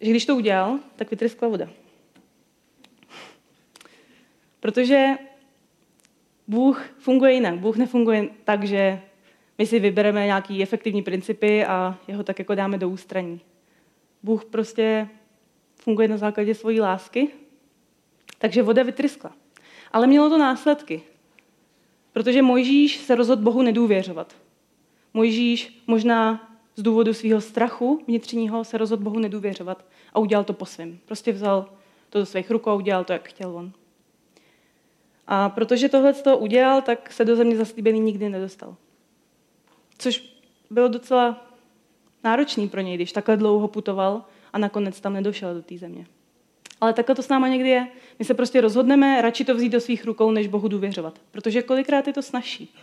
že 0.00 0.10
když 0.10 0.26
to 0.26 0.36
udělal, 0.36 0.78
tak 0.96 1.10
vytryskla 1.10 1.48
voda. 1.48 1.68
Protože 4.60 5.06
Bůh 6.46 6.84
funguje 6.98 7.32
jinak. 7.32 7.58
Bůh 7.58 7.76
nefunguje 7.76 8.28
tak, 8.44 8.64
že 8.64 9.00
my 9.58 9.66
si 9.66 9.80
vybereme 9.80 10.24
nějaký 10.24 10.62
efektivní 10.62 11.02
principy 11.02 11.64
a 11.64 11.98
jeho 12.08 12.22
tak 12.24 12.38
jako 12.38 12.54
dáme 12.54 12.78
do 12.78 12.88
ústraní. 12.88 13.40
Bůh 14.22 14.44
prostě 14.44 15.08
funguje 15.74 16.08
na 16.08 16.16
základě 16.16 16.54
svojí 16.54 16.80
lásky, 16.80 17.28
takže 18.38 18.62
voda 18.62 18.82
vytryskla. 18.82 19.32
Ale 19.96 20.06
mělo 20.06 20.28
to 20.28 20.38
následky, 20.38 21.02
protože 22.12 22.42
Mojžíš 22.42 22.96
se 22.96 23.14
rozhodl 23.14 23.42
Bohu 23.42 23.62
nedůvěřovat. 23.62 24.36
Mojžíš 25.14 25.82
možná 25.86 26.50
z 26.74 26.82
důvodu 26.82 27.14
svého 27.14 27.40
strachu 27.40 28.02
vnitřního 28.06 28.64
se 28.64 28.78
rozhodl 28.78 29.02
Bohu 29.02 29.18
nedůvěřovat 29.18 29.84
a 30.12 30.18
udělal 30.18 30.44
to 30.44 30.52
po 30.52 30.66
svém. 30.66 30.98
Prostě 31.06 31.32
vzal 31.32 31.68
to 32.10 32.18
do 32.18 32.26
svých 32.26 32.50
rukou 32.50 32.70
a 32.70 32.74
udělal 32.74 33.04
to, 33.04 33.12
jak 33.12 33.28
chtěl 33.28 33.56
on. 33.56 33.72
A 35.26 35.48
protože 35.48 35.88
tohle 35.88 36.12
to 36.12 36.38
udělal, 36.38 36.82
tak 36.82 37.12
se 37.12 37.24
do 37.24 37.36
země 37.36 37.56
zaslíbený 37.56 38.00
nikdy 38.00 38.28
nedostal. 38.28 38.76
Což 39.98 40.38
bylo 40.70 40.88
docela 40.88 41.46
náročný 42.24 42.68
pro 42.68 42.80
něj, 42.80 42.94
když 42.94 43.12
takhle 43.12 43.36
dlouho 43.36 43.68
putoval 43.68 44.24
a 44.52 44.58
nakonec 44.58 45.00
tam 45.00 45.12
nedošel 45.12 45.54
do 45.54 45.62
té 45.62 45.78
země. 45.78 46.06
Ale 46.80 46.92
takhle 46.92 47.14
to 47.14 47.22
s 47.22 47.28
náma 47.28 47.48
někdy 47.48 47.68
je. 47.68 47.88
My 48.18 48.24
se 48.24 48.34
prostě 48.34 48.60
rozhodneme 48.60 49.22
radši 49.22 49.44
to 49.44 49.54
vzít 49.54 49.68
do 49.68 49.80
svých 49.80 50.04
rukou, 50.04 50.30
než 50.30 50.46
Bohu 50.46 50.68
důvěřovat. 50.68 51.20
Protože 51.30 51.62
kolikrát 51.62 52.06
je 52.06 52.12
to 52.12 52.22
snažší. 52.22 52.74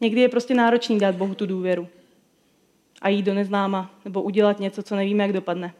Někdy 0.00 0.20
je 0.20 0.28
prostě 0.28 0.54
náročný 0.54 0.98
dát 0.98 1.14
Bohu 1.14 1.34
tu 1.34 1.46
důvěru 1.46 1.88
a 3.02 3.08
jít 3.08 3.22
do 3.22 3.34
neznáma 3.34 3.90
nebo 4.04 4.22
udělat 4.22 4.60
něco, 4.60 4.82
co 4.82 4.96
nevíme, 4.96 5.22
jak 5.22 5.32
dopadne. 5.32 5.74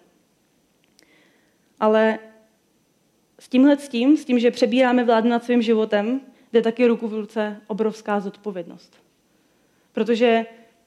Ale 1.81 2.19
s 3.39 3.49
tímhle 3.49 3.77
s 3.77 3.89
tím, 3.89 4.17
s 4.17 4.25
tím, 4.25 4.39
že 4.39 4.51
přebíráme 4.51 5.05
vládu 5.05 5.29
nad 5.29 5.45
svým 5.45 5.63
životem, 5.63 6.21
jde 6.53 6.63
taky 6.63 6.87
ruku 6.87 7.09
v 7.09 7.15
ruce 7.15 7.61
obrovská 7.67 8.21
zodpovědnost. 8.21 8.97
Protože 9.93 10.47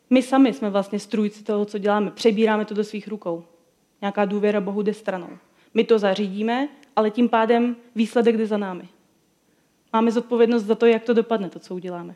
my 0.09 0.21
sami 0.21 0.53
jsme 0.53 0.69
vlastně 0.69 0.99
strůjci 0.99 1.43
toho, 1.43 1.65
co 1.65 1.77
děláme. 1.77 2.11
Přebíráme 2.11 2.65
to 2.65 2.73
do 2.73 2.83
svých 2.83 3.07
rukou. 3.07 3.45
Nějaká 4.01 4.25
důvěra 4.25 4.61
Bohu 4.61 4.81
jde 4.81 4.93
stranou. 4.93 5.29
My 5.73 5.83
to 5.83 5.99
zařídíme, 5.99 6.67
ale 6.95 7.11
tím 7.11 7.29
pádem 7.29 7.75
výsledek 7.95 8.37
jde 8.37 8.47
za 8.47 8.57
námi. 8.57 8.89
Máme 9.93 10.11
zodpovědnost 10.11 10.63
za 10.63 10.75
to, 10.75 10.85
jak 10.85 11.03
to 11.03 11.13
dopadne, 11.13 11.49
to, 11.49 11.59
co 11.59 11.75
uděláme. 11.75 12.15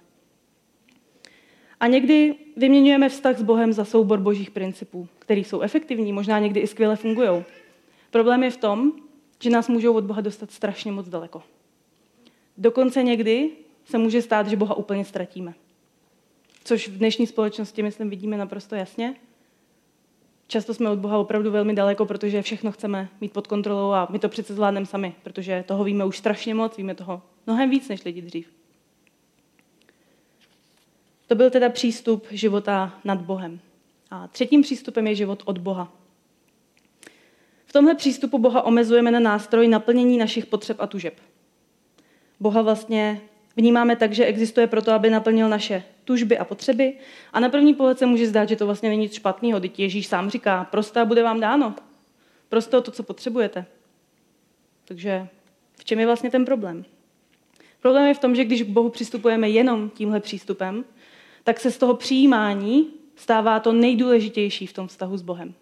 A 1.80 1.88
někdy 1.88 2.36
vyměňujeme 2.58 3.10
vztah 3.10 3.38
s 3.38 3.44
Bohem 3.44 3.74
za 3.74 3.86
soubor 3.86 4.20
božích 4.20 4.52
principů, 4.52 5.08
které 5.20 5.42
jsou 5.42 5.62
efektivní, 5.62 6.14
možná 6.14 6.40
někdy 6.40 6.60
i 6.60 6.68
skvěle 6.68 6.96
fungují. 6.96 7.44
Problém 8.12 8.44
je 8.44 8.52
v 8.52 8.58
tom, 8.58 8.92
že 9.40 9.50
nás 9.50 9.70
můžou 9.70 9.94
od 9.94 10.04
Boha 10.04 10.22
dostat 10.22 10.52
strašně 10.52 10.92
moc 10.92 11.10
daleko. 11.10 11.44
Dokonce 12.58 13.04
někdy 13.04 13.52
se 13.86 13.98
může 13.98 14.22
stát, 14.22 14.48
že 14.48 14.56
Boha 14.56 14.76
úplně 14.76 15.06
ztratíme. 15.06 15.54
Což 16.64 16.88
v 16.88 16.98
dnešní 16.98 17.28
společnosti, 17.28 17.84
myslím, 17.84 18.10
vidíme 18.10 18.38
naprosto 18.38 18.76
jasně. 18.76 19.16
Často 20.48 20.74
jsme 20.74 20.90
od 20.90 21.00
Boha 21.00 21.18
opravdu 21.18 21.52
velmi 21.52 21.74
daleko, 21.74 22.06
protože 22.06 22.42
všechno 22.42 22.72
chceme 22.72 23.10
mít 23.22 23.34
pod 23.34 23.48
kontrolou 23.48 23.92
a 23.92 24.08
my 24.12 24.20
to 24.20 24.30
přece 24.30 24.54
zvládneme 24.54 24.86
sami, 24.86 25.16
protože 25.24 25.64
toho 25.68 25.84
víme 25.84 26.06
už 26.06 26.18
strašně 26.18 26.54
moc, 26.54 26.78
víme 26.78 26.96
toho 26.96 27.22
mnohem 27.48 27.70
víc 27.70 27.88
než 27.88 28.04
lidi 28.04 28.22
dřív. 28.22 28.48
To 31.28 31.36
byl 31.36 31.50
teda 31.50 31.70
přístup 31.70 32.28
života 32.32 33.00
nad 33.04 33.22
Bohem. 33.22 33.60
A 34.12 34.28
třetím 34.28 34.62
přístupem 34.62 35.08
je 35.08 35.16
život 35.16 35.44
od 35.46 35.58
Boha. 35.58 35.94
V 37.66 37.74
tomhle 37.74 37.96
přístupu 37.96 38.38
Boha 38.38 38.62
omezujeme 38.62 39.12
na 39.12 39.20
nástroj 39.20 39.68
naplnění 39.68 40.18
našich 40.18 40.46
potřeb 40.46 40.78
a 40.80 40.88
tužeb. 40.88 41.14
Boha 42.40 42.62
vlastně 42.62 43.22
vnímáme 43.58 43.96
tak, 43.96 44.14
že 44.14 44.26
existuje 44.26 44.68
proto, 44.68 44.92
aby 44.92 45.10
naplnil 45.10 45.50
naše 45.50 45.84
tužby 46.06 46.38
a 46.38 46.46
potřeby. 46.46 46.94
A 47.34 47.40
na 47.40 47.50
první 47.50 47.74
pohled 47.74 48.00
se 48.00 48.06
může 48.06 48.28
zdát, 48.28 48.50
že 48.50 48.56
to 48.56 48.66
vlastně 48.66 48.90
není 48.90 49.02
nic 49.02 49.14
špatného. 49.14 49.60
Teď 49.60 49.80
Ježíš 49.80 50.08
sám 50.08 50.30
říká, 50.30 50.64
prostá 50.72 51.06
bude 51.06 51.24
vám 51.24 51.40
dáno. 51.40 51.76
Prosto 52.50 52.82
to, 52.82 52.92
co 52.92 53.04
potřebujete. 53.04 53.66
Takže 54.86 55.28
v 55.80 55.86
čem 55.86 56.00
je 56.00 56.06
vlastně 56.06 56.32
ten 56.32 56.46
problém? 56.46 56.86
Problém 57.82 58.06
je 58.06 58.14
v 58.14 58.20
tom, 58.20 58.36
že 58.36 58.46
když 58.46 58.64
k 58.64 58.68
Bohu 58.68 58.90
přistupujeme 58.90 59.50
jenom 59.50 59.90
tímhle 59.90 60.20
přístupem, 60.20 60.86
tak 61.44 61.60
se 61.60 61.72
z 61.72 61.78
toho 61.78 61.94
přijímání 61.94 62.88
stává 63.16 63.60
to 63.60 63.74
nejdůležitější 63.74 64.68
v 64.68 64.74
tom 64.74 64.88
vztahu 64.88 65.18
s 65.18 65.22
Bohem. 65.22 65.54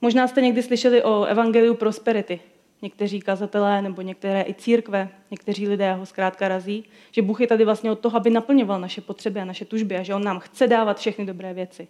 Možná 0.00 0.28
jste 0.28 0.40
někdy 0.40 0.62
slyšeli 0.62 1.02
o 1.02 1.24
evangeliu 1.24 1.74
prosperity. 1.74 2.40
Někteří 2.84 3.20
kazatelé 3.20 3.82
nebo 3.82 4.02
některé 4.02 4.44
i 4.48 4.54
církve, 4.54 5.08
někteří 5.30 5.68
lidé 5.68 5.94
ho 5.94 6.06
zkrátka 6.06 6.48
razí, 6.48 6.84
že 7.12 7.22
Bůh 7.22 7.40
je 7.40 7.46
tady 7.46 7.64
vlastně 7.64 7.90
od 7.90 7.98
toho, 7.98 8.16
aby 8.16 8.30
naplňoval 8.30 8.80
naše 8.80 9.00
potřeby 9.00 9.40
a 9.40 9.44
naše 9.44 9.64
tužby 9.64 9.96
a 9.96 10.02
že 10.02 10.14
On 10.14 10.24
nám 10.24 10.38
chce 10.38 10.66
dávat 10.66 10.98
všechny 10.98 11.26
dobré 11.26 11.54
věci. 11.54 11.88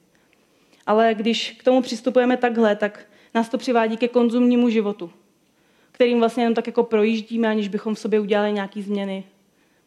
Ale 0.87 1.15
když 1.15 1.51
k 1.51 1.65
tomu 1.65 1.83
přistupujeme 1.83 2.37
takhle, 2.37 2.77
tak 2.77 3.07
nás 3.35 3.49
to 3.49 3.59
přivádí 3.59 3.97
ke 3.97 4.09
konzumnímu 4.09 4.69
životu, 4.69 5.11
kterým 5.93 6.19
vlastně 6.19 6.43
jenom 6.43 6.55
tak 6.55 6.67
jako 6.67 6.83
projíždíme, 6.83 7.49
aniž 7.49 7.69
bychom 7.69 7.95
v 7.95 7.99
sobě 7.99 8.21
udělali 8.21 8.53
nějaké 8.53 8.83
změny 8.83 9.25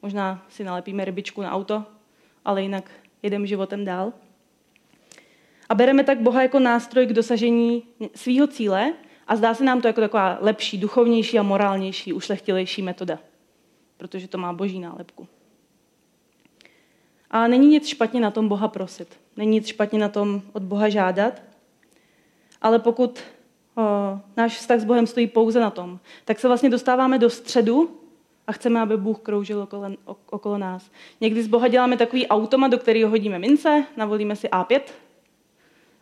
Možná 0.02 0.46
si 0.50 0.63
nalepíme 0.63 1.06
rybičku 1.06 1.41
na 1.41 1.52
auto, 1.52 1.86
ale 2.46 2.62
jinak 2.62 2.91
jedeme 3.24 3.48
životem 3.48 3.86
dál. 3.86 4.13
A 5.70 5.76
bereme 5.76 6.04
tak 6.04 6.20
Boha 6.22 6.41
jako 6.41 6.60
nástroj 6.60 7.06
k 7.06 7.13
dosažení 7.13 7.84
svého 8.15 8.48
cíle 8.48 8.93
a 9.28 9.36
zdá 9.36 9.54
se 9.54 9.63
nám 9.63 9.82
to 9.82 9.88
jako 9.88 10.02
taková 10.02 10.38
lepší, 10.42 10.78
duchovnější 10.78 11.40
a 11.40 11.44
morálnější, 11.44 12.13
ušlechtilejší 12.13 12.82
metoda, 12.82 13.20
protože 13.98 14.28
to 14.28 14.38
má 14.38 14.54
boží 14.54 14.80
nálepku. 14.80 15.28
A 17.32 17.48
není 17.48 17.68
nic 17.68 17.88
špatně 17.88 18.22
na 18.22 18.32
tom 18.32 18.48
Boha 18.48 18.68
prosit. 18.68 19.20
Není 19.38 19.52
nic 19.52 19.68
špatně 19.68 20.00
na 20.00 20.10
tom 20.10 20.42
od 20.54 20.63
Boha 20.63 20.90
žádat, 20.90 21.42
ale 22.62 22.80
pokud 22.80 23.20
o, 23.76 23.82
náš 24.38 24.58
vztah 24.58 24.80
s 24.80 24.84
Bohem 24.84 25.08
stojí 25.08 25.28
pouze 25.28 25.60
na 25.60 25.70
tom, 25.70 26.00
tak 26.26 26.40
se 26.40 26.48
vlastně 26.48 26.70
dostáváme 26.70 27.20
do 27.20 27.30
středu 27.30 28.02
a 28.48 28.52
chceme, 28.52 28.82
aby 28.82 28.98
Bůh 28.98 29.20
kroužil 29.20 29.62
okolo, 29.62 29.92
okolo 30.30 30.58
nás. 30.58 30.92
Někdy 31.22 31.44
z 31.44 31.48
Boha 31.48 31.68
děláme 31.68 31.98
takový 31.98 32.28
automat, 32.28 32.68
do 32.68 32.78
kterého 32.78 33.10
hodíme 33.10 33.40
mince, 33.40 33.86
navolíme 33.98 34.36
si 34.36 34.48
A5 34.48 34.82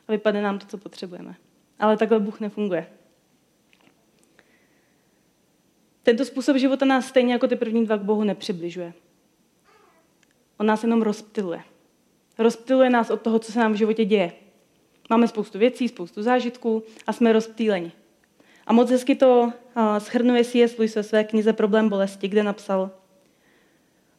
a 0.07 0.11
vypadne 0.11 0.41
nám 0.41 0.59
to, 0.59 0.65
co 0.65 0.77
potřebujeme. 0.77 1.35
Ale 1.79 1.97
takhle 1.97 2.19
Bůh 2.19 2.39
nefunguje. 2.39 2.87
Tento 6.05 6.25
způsob 6.25 6.57
života 6.57 6.85
nás 6.85 7.07
stejně 7.07 7.33
jako 7.33 7.47
ty 7.47 7.55
první 7.55 7.85
dva 7.85 7.97
k 7.97 8.03
Bohu 8.03 8.23
nepřibližuje. 8.23 8.93
On 10.57 10.65
nás 10.65 10.83
jenom 10.83 11.01
rozptiluje. 11.01 11.61
Rozptiluje 12.37 12.89
nás 12.89 13.09
od 13.09 13.21
toho, 13.21 13.39
co 13.39 13.51
se 13.51 13.59
nám 13.59 13.73
v 13.73 13.75
životě 13.75 14.05
děje. 14.05 14.31
Máme 15.09 15.27
spoustu 15.27 15.59
věcí, 15.59 15.87
spoustu 15.87 16.23
zážitků 16.23 16.83
a 17.07 17.13
jsme 17.13 17.33
rozptýleni. 17.33 17.91
A 18.67 18.73
moc 18.73 18.89
hezky 18.89 19.15
to 19.15 19.53
schrnuje 19.97 20.45
C.S. 20.45 20.77
Lewis 20.77 20.95
ve 20.95 21.03
své 21.03 21.23
knize 21.23 21.53
Problém 21.53 21.89
bolesti, 21.89 22.27
kde 22.27 22.43
napsal 22.43 22.91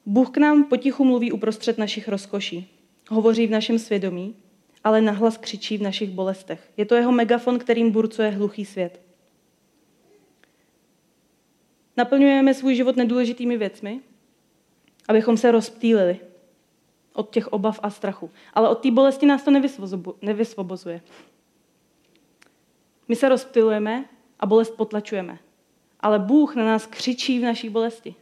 Bůh 0.07 0.31
k 0.31 0.37
nám 0.37 0.64
potichu 0.64 1.05
mluví 1.05 1.33
uprostřed 1.33 1.79
našich 1.79 2.09
rozkoší. 2.09 2.68
Hovoří 3.09 3.46
v 3.46 3.51
našem 3.51 3.79
svědomí, 3.79 4.37
ale 4.85 5.01
nahlas 5.01 5.37
křičí 5.37 5.79
v 5.79 5.83
našich 5.83 6.11
bolestech. 6.11 6.70
Je 6.77 6.85
to 6.85 6.94
jeho 6.94 7.12
megafon, 7.12 7.59
kterým 7.59 7.90
burcuje 7.90 8.31
hluchý 8.31 8.64
svět. 8.64 9.06
Naplňujeme 11.97 12.55
svůj 12.55 12.75
život 12.75 12.97
nedůležitými 12.97 13.57
věcmi, 13.57 14.01
abychom 15.09 15.37
se 15.37 15.51
rozptýlili 15.51 16.21
od 17.13 17.31
těch 17.31 17.49
obav 17.49 17.81
a 17.83 17.91
strachu. 17.91 18.31
Ale 18.55 18.69
od 18.69 18.75
té 18.75 18.91
bolesti 18.91 19.27
nás 19.27 19.43
to 19.43 19.51
nevysvobozuje. 20.23 21.01
My 23.09 23.17
se 23.17 23.29
rozptylujeme 23.29 24.05
a 24.41 24.47
bolest 24.47 24.71
potlačujeme. 24.71 25.39
Ale 26.01 26.19
Bůh 26.19 26.57
na 26.57 26.65
nás 26.65 26.87
křičí 26.87 27.39
v 27.39 27.43
naší 27.43 27.69
bolesti. 27.69 28.15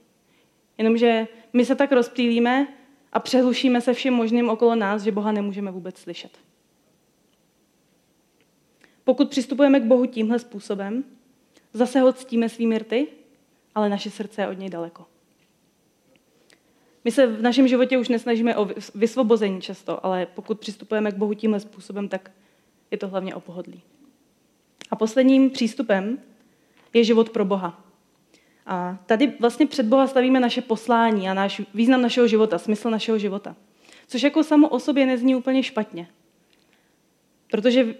Jenomže 0.79 1.29
my 1.53 1.65
se 1.65 1.75
tak 1.75 1.93
rozptýlíme 1.93 2.69
a 3.13 3.21
přehlušíme 3.21 3.81
se 3.81 3.93
všem 3.93 4.15
možným 4.15 4.49
okolo 4.49 4.75
nás, 4.75 5.03
že 5.03 5.13
Boha 5.13 5.33
nemůžeme 5.33 5.71
vůbec 5.71 5.99
slyšet. 5.99 6.39
Pokud 9.05 9.31
přistupujeme 9.31 9.81
k 9.81 9.85
Bohu 9.85 10.07
tímhle 10.07 10.39
způsobem, 10.39 11.05
zase 11.73 12.01
ho 12.01 12.13
ctíme 12.13 12.49
svými 12.49 12.79
rty, 12.79 13.07
ale 13.75 13.89
naše 13.89 14.11
srdce 14.11 14.43
je 14.43 14.49
od 14.49 14.59
něj 14.59 14.71
daleko. 14.71 15.07
My 17.05 17.11
se 17.11 17.27
v 17.27 17.43
našem 17.43 17.69
životě 17.69 17.99
už 17.99 18.09
nesnažíme 18.09 18.57
o 18.57 18.69
vysvobození 18.95 19.61
často, 19.61 20.07
ale 20.07 20.27
pokud 20.27 20.61
přistupujeme 20.61 21.13
k 21.13 21.17
Bohu 21.17 21.35
tímhle 21.35 21.61
způsobem, 21.61 22.09
tak 22.09 22.31
je 22.91 22.99
to 22.99 23.09
hlavně 23.09 23.35
o 23.35 23.41
pohodlí. 23.41 23.83
A 24.91 24.97
posledním 24.97 25.51
přístupem 25.51 26.19
je 26.93 27.05
život 27.05 27.31
pro 27.31 27.45
Boha. 27.45 27.85
A 28.67 28.99
tady 29.07 29.33
vlastně 29.41 29.67
před 29.67 29.87
Boha 29.87 30.07
stavíme 30.07 30.41
naše 30.41 30.63
poslání 30.63 31.29
a 31.29 31.35
náš 31.35 31.63
význam 31.75 32.03
našeho 32.03 32.29
života, 32.29 32.59
smysl 32.59 32.91
našeho 32.91 33.19
života. 33.19 33.57
Což 34.07 34.23
jako 34.23 34.45
samo 34.45 34.69
o 34.69 34.79
sobě 34.79 35.07
nezní 35.07 35.37
úplně 35.37 35.63
špatně. 35.63 36.09
Protože 37.51 37.95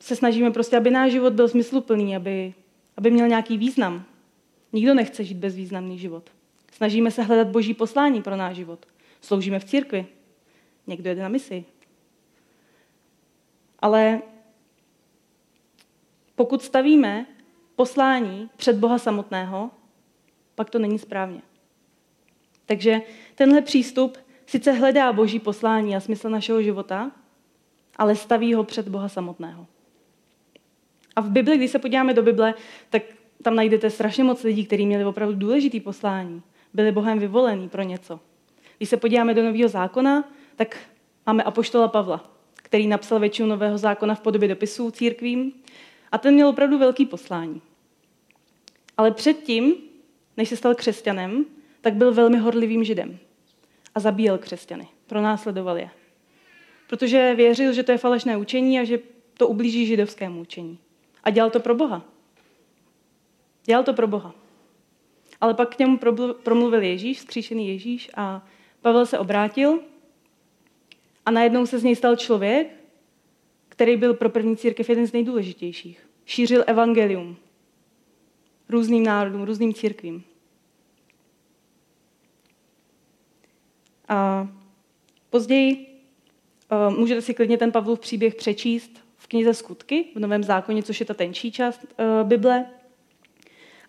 se 0.00 0.16
snažíme 0.16 0.50
prostě, 0.50 0.76
aby 0.76 0.90
náš 0.90 1.12
život 1.12 1.32
byl 1.32 1.48
smysluplný, 1.48 2.16
aby, 2.16 2.54
aby 2.96 3.10
měl 3.10 3.28
nějaký 3.28 3.58
význam. 3.58 4.04
Nikdo 4.72 4.94
nechce 4.94 5.24
žít 5.24 5.36
bezvýznamný 5.36 5.98
život. 5.98 6.30
Snažíme 6.72 7.10
se 7.10 7.22
hledat 7.22 7.48
boží 7.48 7.74
poslání 7.74 8.22
pro 8.22 8.36
náš 8.36 8.56
život. 8.56 8.86
Sloužíme 9.20 9.58
v 9.58 9.64
církvi. 9.64 10.06
Někdo 10.86 11.08
jede 11.08 11.22
na 11.22 11.28
misi. 11.28 11.64
Ale 13.78 14.22
pokud 16.34 16.62
stavíme 16.62 17.26
poslání 17.76 18.50
před 18.56 18.76
Boha 18.76 18.98
samotného, 18.98 19.70
pak 20.54 20.70
to 20.70 20.78
není 20.78 20.98
správně. 20.98 21.42
Takže 22.66 23.00
tenhle 23.34 23.62
přístup 23.62 24.18
sice 24.46 24.72
hledá 24.72 25.12
boží 25.12 25.38
poslání 25.38 25.96
a 25.96 26.00
smysl 26.00 26.30
našeho 26.30 26.62
života, 26.62 27.12
ale 27.96 28.16
staví 28.16 28.54
ho 28.54 28.64
před 28.64 28.88
Boha 28.88 29.08
samotného. 29.08 29.66
A 31.16 31.20
v 31.20 31.30
Bibli, 31.30 31.56
když 31.56 31.70
se 31.70 31.78
podíváme 31.78 32.14
do 32.14 32.22
Bible, 32.22 32.54
tak 32.90 33.02
tam 33.42 33.54
najdete 33.54 33.90
strašně 33.90 34.24
moc 34.24 34.42
lidí, 34.42 34.66
kteří 34.66 34.86
měli 34.86 35.04
opravdu 35.04 35.34
důležitý 35.34 35.80
poslání. 35.80 36.42
Byli 36.74 36.92
Bohem 36.92 37.18
vyvolení 37.18 37.68
pro 37.68 37.82
něco. 37.82 38.20
Když 38.76 38.88
se 38.88 38.96
podíváme 38.96 39.34
do 39.34 39.42
Nového 39.42 39.68
zákona, 39.68 40.28
tak 40.56 40.78
máme 41.26 41.42
apoštola 41.42 41.88
Pavla, 41.88 42.32
který 42.54 42.86
napsal 42.86 43.20
většinu 43.20 43.48
Nového 43.48 43.78
zákona 43.78 44.14
v 44.14 44.20
podobě 44.20 44.48
dopisů 44.48 44.90
církvím 44.90 45.52
a 46.12 46.18
ten 46.18 46.34
měl 46.34 46.48
opravdu 46.48 46.78
velký 46.78 47.06
poslání. 47.06 47.62
Ale 48.96 49.10
předtím, 49.10 49.74
než 50.36 50.48
se 50.48 50.56
stal 50.56 50.74
křesťanem, 50.74 51.44
tak 51.80 51.94
byl 51.94 52.14
velmi 52.14 52.38
horlivým 52.38 52.84
židem 52.84 53.18
a 53.94 54.00
zabíjel 54.00 54.38
křesťany, 54.38 54.88
pronásledoval 55.06 55.78
je. 55.78 55.90
Protože 56.88 57.34
věřil, 57.34 57.72
že 57.72 57.82
to 57.82 57.92
je 57.92 57.98
falešné 57.98 58.36
učení 58.36 58.80
a 58.80 58.84
že 58.84 58.98
to 59.34 59.48
ublíží 59.48 59.86
židovskému 59.86 60.40
učení. 60.40 60.78
A 61.24 61.30
dělal 61.30 61.50
to 61.50 61.60
pro 61.60 61.74
Boha. 61.74 62.11
Dělal 63.64 63.84
to 63.84 63.94
pro 63.94 64.06
Boha. 64.06 64.34
Ale 65.40 65.54
pak 65.54 65.76
k 65.76 65.78
němu 65.78 65.98
promluvil 66.42 66.82
Ježíš, 66.82 67.20
skříšený 67.20 67.68
Ježíš 67.68 68.10
a 68.14 68.46
Pavel 68.80 69.06
se 69.06 69.18
obrátil 69.18 69.80
a 71.26 71.30
najednou 71.30 71.66
se 71.66 71.78
z 71.78 71.84
něj 71.84 71.96
stal 71.96 72.16
člověk, 72.16 72.68
který 73.68 73.96
byl 73.96 74.14
pro 74.14 74.30
první 74.30 74.56
církev 74.56 74.88
jeden 74.88 75.06
z 75.06 75.12
nejdůležitějších. 75.12 76.08
Šířil 76.24 76.64
evangelium 76.66 77.36
různým 78.68 79.02
národům, 79.02 79.42
různým 79.42 79.74
církvím. 79.74 80.24
A 84.08 84.48
později 85.30 85.86
uh, 86.72 86.98
můžete 86.98 87.22
si 87.22 87.34
klidně 87.34 87.58
ten 87.58 87.72
Pavlův 87.72 88.00
příběh 88.00 88.34
přečíst 88.34 88.90
v 89.16 89.26
knize 89.26 89.54
Skutky, 89.54 90.04
v 90.14 90.18
Novém 90.18 90.44
zákoně, 90.44 90.82
což 90.82 91.00
je 91.00 91.06
ta 91.06 91.14
tenčí 91.14 91.52
část 91.52 91.84
uh, 91.84 92.28
Bible. 92.28 92.66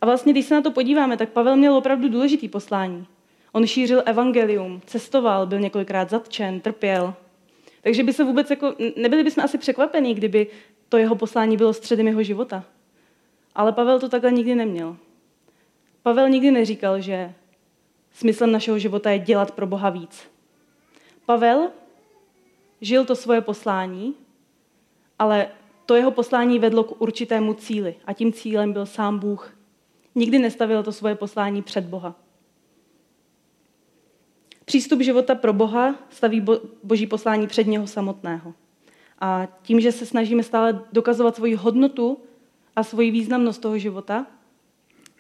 A 0.04 0.06
vlastně, 0.06 0.34
když 0.34 0.46
se 0.46 0.56
na 0.56 0.62
to 0.62 0.72
podíváme, 0.72 1.18
tak 1.18 1.30
Pavel 1.30 1.56
měl 1.56 1.76
opravdu 1.76 2.10
důležitý 2.10 2.50
poslání. 2.50 3.08
On 3.52 3.68
šířil 3.68 4.04
evangelium, 4.06 4.82
cestoval, 4.86 5.48
byl 5.48 5.60
několikrát 5.60 6.10
zatčen, 6.10 6.60
trpěl. 6.60 7.14
Takže 7.82 8.04
by 8.04 8.14
se 8.14 8.24
vůbec 8.24 8.50
jako, 8.50 8.76
nebyli 8.96 9.24
bychom 9.24 9.44
asi 9.44 9.58
překvapení, 9.58 10.14
kdyby 10.14 10.48
to 10.90 10.98
jeho 10.98 11.16
poslání 11.16 11.58
bylo 11.58 11.74
středem 11.74 12.08
jeho 12.08 12.24
života. 12.24 12.64
Ale 13.56 13.72
Pavel 13.72 14.00
to 14.00 14.10
takhle 14.10 14.32
nikdy 14.32 14.56
neměl. 14.56 14.98
Pavel 16.02 16.30
nikdy 16.30 16.52
neříkal, 16.52 17.02
že 17.02 17.34
smyslem 18.14 18.52
našeho 18.52 18.80
života 18.80 19.12
je 19.12 19.20
dělat 19.20 19.52
pro 19.52 19.68
Boha 19.68 19.90
víc. 19.90 20.28
Pavel 21.26 21.70
žil 22.82 23.06
to 23.06 23.16
svoje 23.16 23.42
poslání, 23.42 24.14
ale 25.20 25.48
to 25.86 25.96
jeho 25.96 26.12
poslání 26.12 26.60
vedlo 26.60 26.84
k 26.84 27.02
určitému 27.02 27.54
cíli 27.54 27.96
a 28.06 28.14
tím 28.14 28.34
cílem 28.34 28.74
byl 28.74 28.86
sám 28.86 29.20
Bůh. 29.20 29.63
Nikdy 30.16 30.40
nestavil 30.40 30.84
to 30.84 30.92
svoje 30.92 31.16
poslání 31.16 31.62
před 31.62 31.86
Boha. 31.86 32.16
Přístup 34.66 35.02
života 35.02 35.36
pro 35.36 35.54
Boha 35.54 35.96
staví 36.10 36.42
bo- 36.42 36.62
boží 36.84 37.08
poslání 37.08 37.48
před 37.48 37.68
něho 37.68 37.88
samotného. 37.88 38.54
A 39.20 39.48
tím, 39.62 39.80
že 39.80 39.92
se 39.92 40.06
snažíme 40.06 40.44
stále 40.44 40.82
dokazovat 40.92 41.36
svoji 41.36 41.56
hodnotu 41.56 42.18
a 42.76 42.84
svoji 42.84 43.12
významnost 43.12 43.62
toho 43.62 43.78
života, 43.78 44.28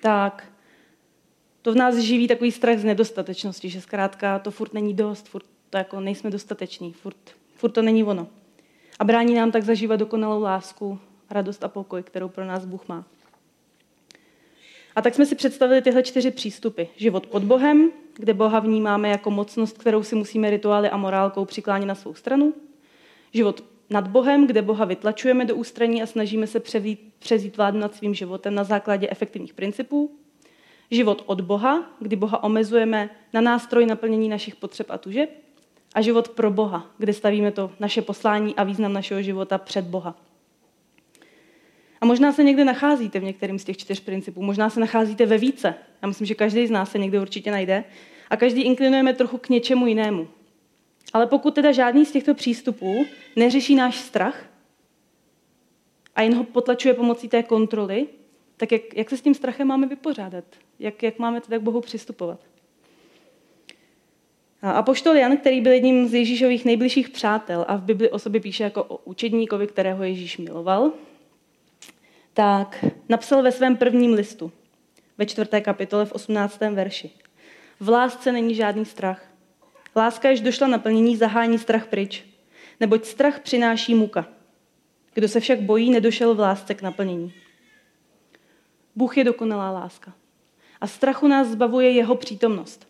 tak 0.01 0.53
to 1.61 1.73
v 1.73 1.75
nás 1.75 1.95
živí 1.97 2.27
takový 2.27 2.51
strach 2.51 2.77
z 2.77 2.83
nedostatečnosti, 2.83 3.69
že 3.69 3.81
zkrátka 3.81 4.39
to 4.39 4.51
furt 4.51 4.73
není 4.73 4.93
dost, 4.93 5.27
furt 5.27 5.45
to 5.69 5.77
jako 5.77 5.99
nejsme 5.99 6.29
dostateční, 6.29 6.93
furt, 6.93 7.31
furt 7.55 7.71
to 7.71 7.81
není 7.81 8.03
ono. 8.03 8.27
A 8.99 9.03
brání 9.03 9.33
nám 9.33 9.51
tak 9.51 9.63
zažívat 9.63 9.95
dokonalou 9.95 10.41
lásku, 10.41 10.99
radost 11.29 11.63
a 11.63 11.67
pokoj, 11.67 12.03
kterou 12.03 12.29
pro 12.29 12.45
nás 12.45 12.65
Bůh 12.65 12.87
má. 12.87 13.05
A 14.95 15.01
tak 15.01 15.15
jsme 15.15 15.25
si 15.25 15.35
představili 15.35 15.81
tyhle 15.81 16.03
čtyři 16.03 16.31
přístupy. 16.31 16.83
Život 16.95 17.27
pod 17.27 17.43
Bohem, 17.43 17.91
kde 18.13 18.33
Boha 18.33 18.59
vnímáme 18.59 19.09
jako 19.09 19.31
mocnost, 19.31 19.77
kterou 19.77 20.03
si 20.03 20.15
musíme 20.15 20.49
rituály 20.49 20.89
a 20.89 20.97
morálkou 20.97 21.45
přiklánit 21.45 21.85
na 21.85 21.95
svou 21.95 22.13
stranu. 22.13 22.53
Život 23.33 23.63
nad 23.89 24.07
Bohem, 24.07 24.47
kde 24.47 24.61
Boha 24.61 24.85
vytlačujeme 24.85 25.45
do 25.45 25.55
ústraní 25.55 26.03
a 26.03 26.05
snažíme 26.05 26.47
se 26.47 26.59
převít, 26.59 27.13
přezít 27.19 27.57
vládu 27.57 27.79
nad 27.79 27.95
svým 27.95 28.13
životem 28.13 28.55
na 28.55 28.63
základě 28.63 29.09
efektivních 29.09 29.53
principů. 29.53 30.11
Život 30.91 31.23
od 31.25 31.41
Boha, 31.41 31.83
kdy 31.99 32.15
Boha 32.15 32.43
omezujeme 32.43 33.09
na 33.33 33.41
nástroj 33.41 33.85
naplnění 33.85 34.29
našich 34.29 34.55
potřeb 34.55 34.87
a 34.89 34.97
tužeb. 34.97 35.29
A 35.95 36.01
život 36.01 36.29
pro 36.29 36.51
Boha, 36.51 36.85
kde 36.97 37.13
stavíme 37.13 37.51
to 37.51 37.71
naše 37.79 38.01
poslání 38.01 38.55
a 38.55 38.63
význam 38.63 38.93
našeho 38.93 39.21
života 39.21 39.57
před 39.57 39.85
Boha. 39.85 40.15
A 42.03 42.05
možná 42.05 42.31
se 42.31 42.43
někde 42.43 42.65
nacházíte 42.65 43.19
v 43.19 43.23
některém 43.23 43.59
z 43.59 43.63
těch 43.63 43.77
čtyř 43.77 43.99
principů, 43.99 44.43
možná 44.43 44.69
se 44.69 44.79
nacházíte 44.79 45.25
ve 45.25 45.37
více. 45.37 45.75
Já 46.01 46.07
myslím, 46.07 46.27
že 46.27 46.35
každý 46.35 46.67
z 46.67 46.71
nás 46.71 46.91
se 46.91 46.99
někde 46.99 47.21
určitě 47.21 47.51
najde. 47.51 47.83
A 48.29 48.37
každý 48.37 48.61
inklinujeme 48.61 49.13
trochu 49.13 49.37
k 49.37 49.49
něčemu 49.49 49.87
jinému. 49.87 50.27
Ale 51.13 51.27
pokud 51.27 51.55
teda 51.55 51.71
žádný 51.71 52.05
z 52.05 52.11
těchto 52.11 52.33
přístupů 52.33 53.05
neřeší 53.35 53.75
náš 53.75 53.95
strach 53.95 54.45
a 56.15 56.21
jen 56.21 56.35
ho 56.35 56.43
potlačuje 56.43 56.93
pomocí 56.93 57.29
té 57.29 57.43
kontroly, 57.43 58.07
tak 58.57 58.71
jak, 58.71 58.81
jak 58.95 59.09
se 59.09 59.17
s 59.17 59.21
tím 59.21 59.33
strachem 59.33 59.67
máme 59.67 59.87
vypořádat? 59.87 60.45
Jak, 60.79 61.03
jak 61.03 61.19
máme 61.19 61.41
teda 61.41 61.57
k 61.57 61.61
Bohu 61.61 61.81
přistupovat? 61.81 62.39
A 64.61 64.81
poštol 64.81 65.15
Jan, 65.15 65.37
který 65.37 65.61
byl 65.61 65.71
jedním 65.71 66.07
z 66.07 66.13
Ježíšových 66.13 66.65
nejbližších 66.65 67.09
přátel 67.09 67.65
a 67.67 67.75
v 67.75 67.83
Bibli 67.83 68.09
o 68.09 68.19
sobě 68.19 68.41
píše 68.41 68.63
jako 68.63 68.83
o 68.83 68.97
učedníkovi, 68.97 69.67
kterého 69.67 70.03
Ježíš 70.03 70.37
miloval, 70.37 70.91
tak 72.33 72.85
napsal 73.09 73.43
ve 73.43 73.51
svém 73.51 73.77
prvním 73.77 74.13
listu, 74.13 74.51
ve 75.17 75.25
čtvrté 75.25 75.61
kapitole 75.61 76.05
v 76.05 76.11
18. 76.11 76.59
verši. 76.59 77.11
V 77.79 77.89
lásce 77.89 78.31
není 78.31 78.55
žádný 78.55 78.85
strach. 78.85 79.25
Láska, 79.95 80.29
jež 80.29 80.41
došla 80.41 80.67
naplnění, 80.67 81.17
zahání 81.17 81.59
strach 81.59 81.87
pryč, 81.87 82.25
neboť 82.79 83.05
strach 83.05 83.39
přináší 83.39 83.95
muka. 83.95 84.25
Kdo 85.13 85.27
se 85.27 85.39
však 85.39 85.61
bojí, 85.61 85.91
nedošel 85.91 86.35
v 86.35 86.39
lásce 86.39 86.73
k 86.73 86.81
naplnění. 86.81 87.33
Bůh 88.95 89.17
je 89.17 89.23
dokonalá 89.23 89.71
láska. 89.71 90.13
A 90.81 90.87
strachu 90.87 91.27
nás 91.27 91.47
zbavuje 91.47 91.91
jeho 91.91 92.15
přítomnost. 92.15 92.87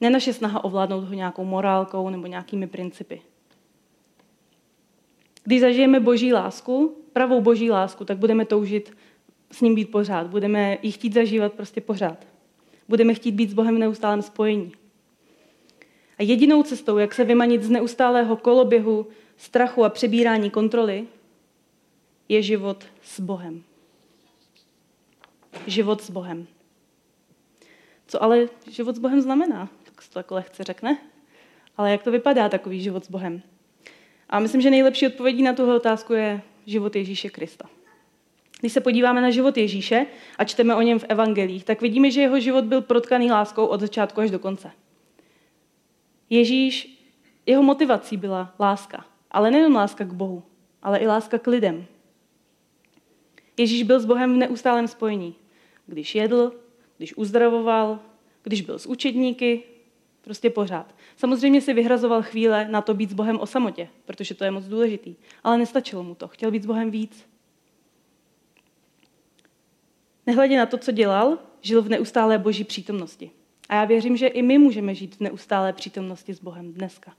Ne 0.00 0.10
naše 0.10 0.32
snaha 0.32 0.64
ovládnout 0.64 1.04
ho 1.04 1.14
nějakou 1.14 1.44
morálkou 1.44 2.10
nebo 2.10 2.26
nějakými 2.26 2.66
principy. 2.66 3.22
Když 5.44 5.60
zažijeme 5.60 6.00
boží 6.00 6.32
lásku, 6.32 6.96
pravou 7.12 7.40
boží 7.40 7.70
lásku, 7.70 8.04
tak 8.04 8.18
budeme 8.18 8.44
toužit 8.44 8.96
s 9.52 9.60
ním 9.60 9.74
být 9.74 9.90
pořád. 9.90 10.26
Budeme 10.26 10.78
ji 10.82 10.92
chtít 10.92 11.14
zažívat 11.14 11.52
prostě 11.52 11.80
pořád. 11.80 12.26
Budeme 12.88 13.14
chtít 13.14 13.32
být 13.32 13.50
s 13.50 13.54
Bohem 13.54 13.76
v 13.76 13.78
neustálém 13.78 14.22
spojení. 14.22 14.72
A 16.18 16.22
jedinou 16.22 16.62
cestou, 16.62 16.98
jak 16.98 17.14
se 17.14 17.24
vymanit 17.24 17.62
z 17.62 17.70
neustálého 17.70 18.36
koloběhu, 18.36 19.06
strachu 19.36 19.84
a 19.84 19.88
přebírání 19.88 20.50
kontroly, 20.50 21.06
je 22.28 22.42
život 22.42 22.84
s 23.02 23.20
Bohem. 23.20 23.62
Život 25.66 26.02
s 26.02 26.10
Bohem. 26.10 26.46
Co 28.06 28.22
ale 28.22 28.48
život 28.70 28.96
s 28.96 28.98
Bohem 28.98 29.20
znamená? 29.20 29.68
Tak 29.82 30.02
se 30.02 30.10
to 30.10 30.18
jako 30.18 30.34
lehce 30.34 30.64
řekne. 30.64 30.98
Ale 31.76 31.90
jak 31.90 32.02
to 32.02 32.10
vypadá, 32.10 32.48
takový 32.48 32.80
život 32.80 33.04
s 33.04 33.10
Bohem? 33.10 33.42
A 34.34 34.38
myslím, 34.38 34.60
že 34.60 34.70
nejlepší 34.70 35.06
odpovědí 35.06 35.42
na 35.42 35.52
tuhle 35.52 35.76
otázku 35.76 36.12
je 36.12 36.42
život 36.66 36.96
Ježíše 36.96 37.30
Krista. 37.30 37.68
Když 38.60 38.72
se 38.72 38.80
podíváme 38.80 39.20
na 39.20 39.30
život 39.30 39.56
Ježíše 39.56 40.06
a 40.38 40.44
čteme 40.44 40.74
o 40.74 40.82
něm 40.82 40.98
v 40.98 41.04
evangelích, 41.08 41.64
tak 41.64 41.82
vidíme, 41.82 42.10
že 42.10 42.20
jeho 42.20 42.40
život 42.40 42.64
byl 42.64 42.80
protkaný 42.80 43.30
láskou 43.30 43.66
od 43.66 43.80
začátku 43.80 44.20
až 44.20 44.30
do 44.30 44.38
konce. 44.38 44.70
Ježíš, 46.30 47.04
jeho 47.46 47.62
motivací 47.62 48.16
byla 48.16 48.54
láska. 48.60 49.06
Ale 49.30 49.50
nejen 49.50 49.72
láska 49.72 50.04
k 50.04 50.12
Bohu, 50.12 50.42
ale 50.82 50.98
i 50.98 51.06
láska 51.06 51.38
k 51.38 51.46
lidem. 51.46 51.86
Ježíš 53.56 53.82
byl 53.82 54.00
s 54.00 54.04
Bohem 54.04 54.34
v 54.34 54.36
neustálém 54.36 54.88
spojení. 54.88 55.34
Když 55.86 56.14
jedl, 56.14 56.52
když 56.96 57.16
uzdravoval, 57.16 57.98
když 58.42 58.60
byl 58.60 58.78
s 58.78 58.86
učedníky, 58.86 59.62
prostě 60.24 60.50
pořád. 60.50 60.94
Samozřejmě 61.16 61.60
si 61.60 61.72
vyhrazoval 61.72 62.22
chvíle 62.22 62.68
na 62.68 62.80
to 62.80 62.94
být 62.94 63.10
s 63.10 63.14
Bohem 63.14 63.40
o 63.40 63.46
samotě, 63.46 63.88
protože 64.04 64.34
to 64.34 64.44
je 64.44 64.50
moc 64.50 64.64
důležitý. 64.64 65.16
Ale 65.44 65.58
nestačilo 65.58 66.02
mu 66.02 66.14
to. 66.14 66.28
Chtěl 66.28 66.50
být 66.50 66.62
s 66.62 66.66
Bohem 66.66 66.90
víc. 66.90 67.26
Nehledě 70.26 70.58
na 70.58 70.66
to, 70.66 70.78
co 70.78 70.92
dělal, 70.92 71.38
žil 71.60 71.82
v 71.82 71.88
neustálé 71.88 72.38
boží 72.38 72.64
přítomnosti. 72.64 73.30
A 73.68 73.74
já 73.74 73.84
věřím, 73.84 74.16
že 74.16 74.26
i 74.26 74.42
my 74.42 74.58
můžeme 74.58 74.94
žít 74.94 75.16
v 75.16 75.20
neustálé 75.20 75.72
přítomnosti 75.72 76.34
s 76.34 76.40
Bohem 76.40 76.72
dneska. 76.72 77.12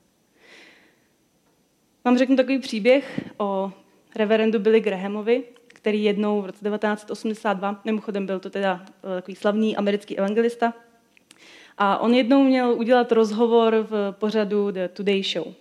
Vám 2.06 2.18
řeknu 2.18 2.36
takový 2.36 2.60
příběh 2.60 3.30
o 3.38 3.72
reverendu 4.16 4.60
Billy 4.60 4.80
Grahamovi, 4.80 5.44
který 5.68 6.04
jednou 6.04 6.42
v 6.42 6.46
roce 6.46 6.66
1982, 6.66 7.82
mimochodem 7.86 8.26
byl 8.26 8.40
to 8.40 8.50
teda 8.50 8.86
eh, 8.88 9.16
takový 9.16 9.36
slavný 9.36 9.78
americký 9.78 10.18
evangelista, 10.18 10.74
a 11.78 11.98
on 11.98 12.14
jednou 12.14 12.44
měl 12.44 12.74
udělat 12.74 13.12
rozhovor 13.12 13.88
v 13.90 14.16
pořadu 14.20 14.72
The 14.72 14.88
Today 14.88 15.24
Show. 15.24 15.54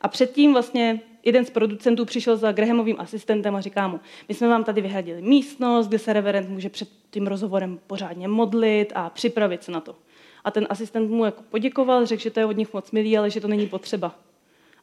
A 0.00 0.08
předtím 0.08 0.52
vlastně 0.52 1.00
jeden 1.24 1.44
z 1.44 1.50
producentů 1.50 2.04
přišel 2.04 2.36
za 2.36 2.52
Grahamovým 2.52 2.96
asistentem 2.98 3.56
a 3.56 3.60
říká 3.60 3.88
mu, 3.88 4.00
my 4.28 4.34
jsme 4.34 4.48
vám 4.48 4.64
tady 4.64 4.80
vyhradili 4.80 5.22
místnost, 5.22 5.88
kde 5.88 5.98
se 5.98 6.12
reverend 6.12 6.48
může 6.48 6.68
před 6.68 6.88
tím 7.10 7.26
rozhovorem 7.26 7.78
pořádně 7.86 8.28
modlit 8.28 8.92
a 8.94 9.10
připravit 9.10 9.64
se 9.64 9.72
na 9.72 9.80
to. 9.80 9.96
A 10.44 10.50
ten 10.50 10.66
asistent 10.70 11.10
mu 11.10 11.24
jako 11.24 11.42
poděkoval, 11.42 12.06
řekl, 12.06 12.22
že 12.22 12.30
to 12.30 12.40
je 12.40 12.46
od 12.46 12.56
nich 12.56 12.72
moc 12.72 12.90
milý, 12.90 13.18
ale 13.18 13.30
že 13.30 13.40
to 13.40 13.48
není 13.48 13.66
potřeba. 13.66 14.14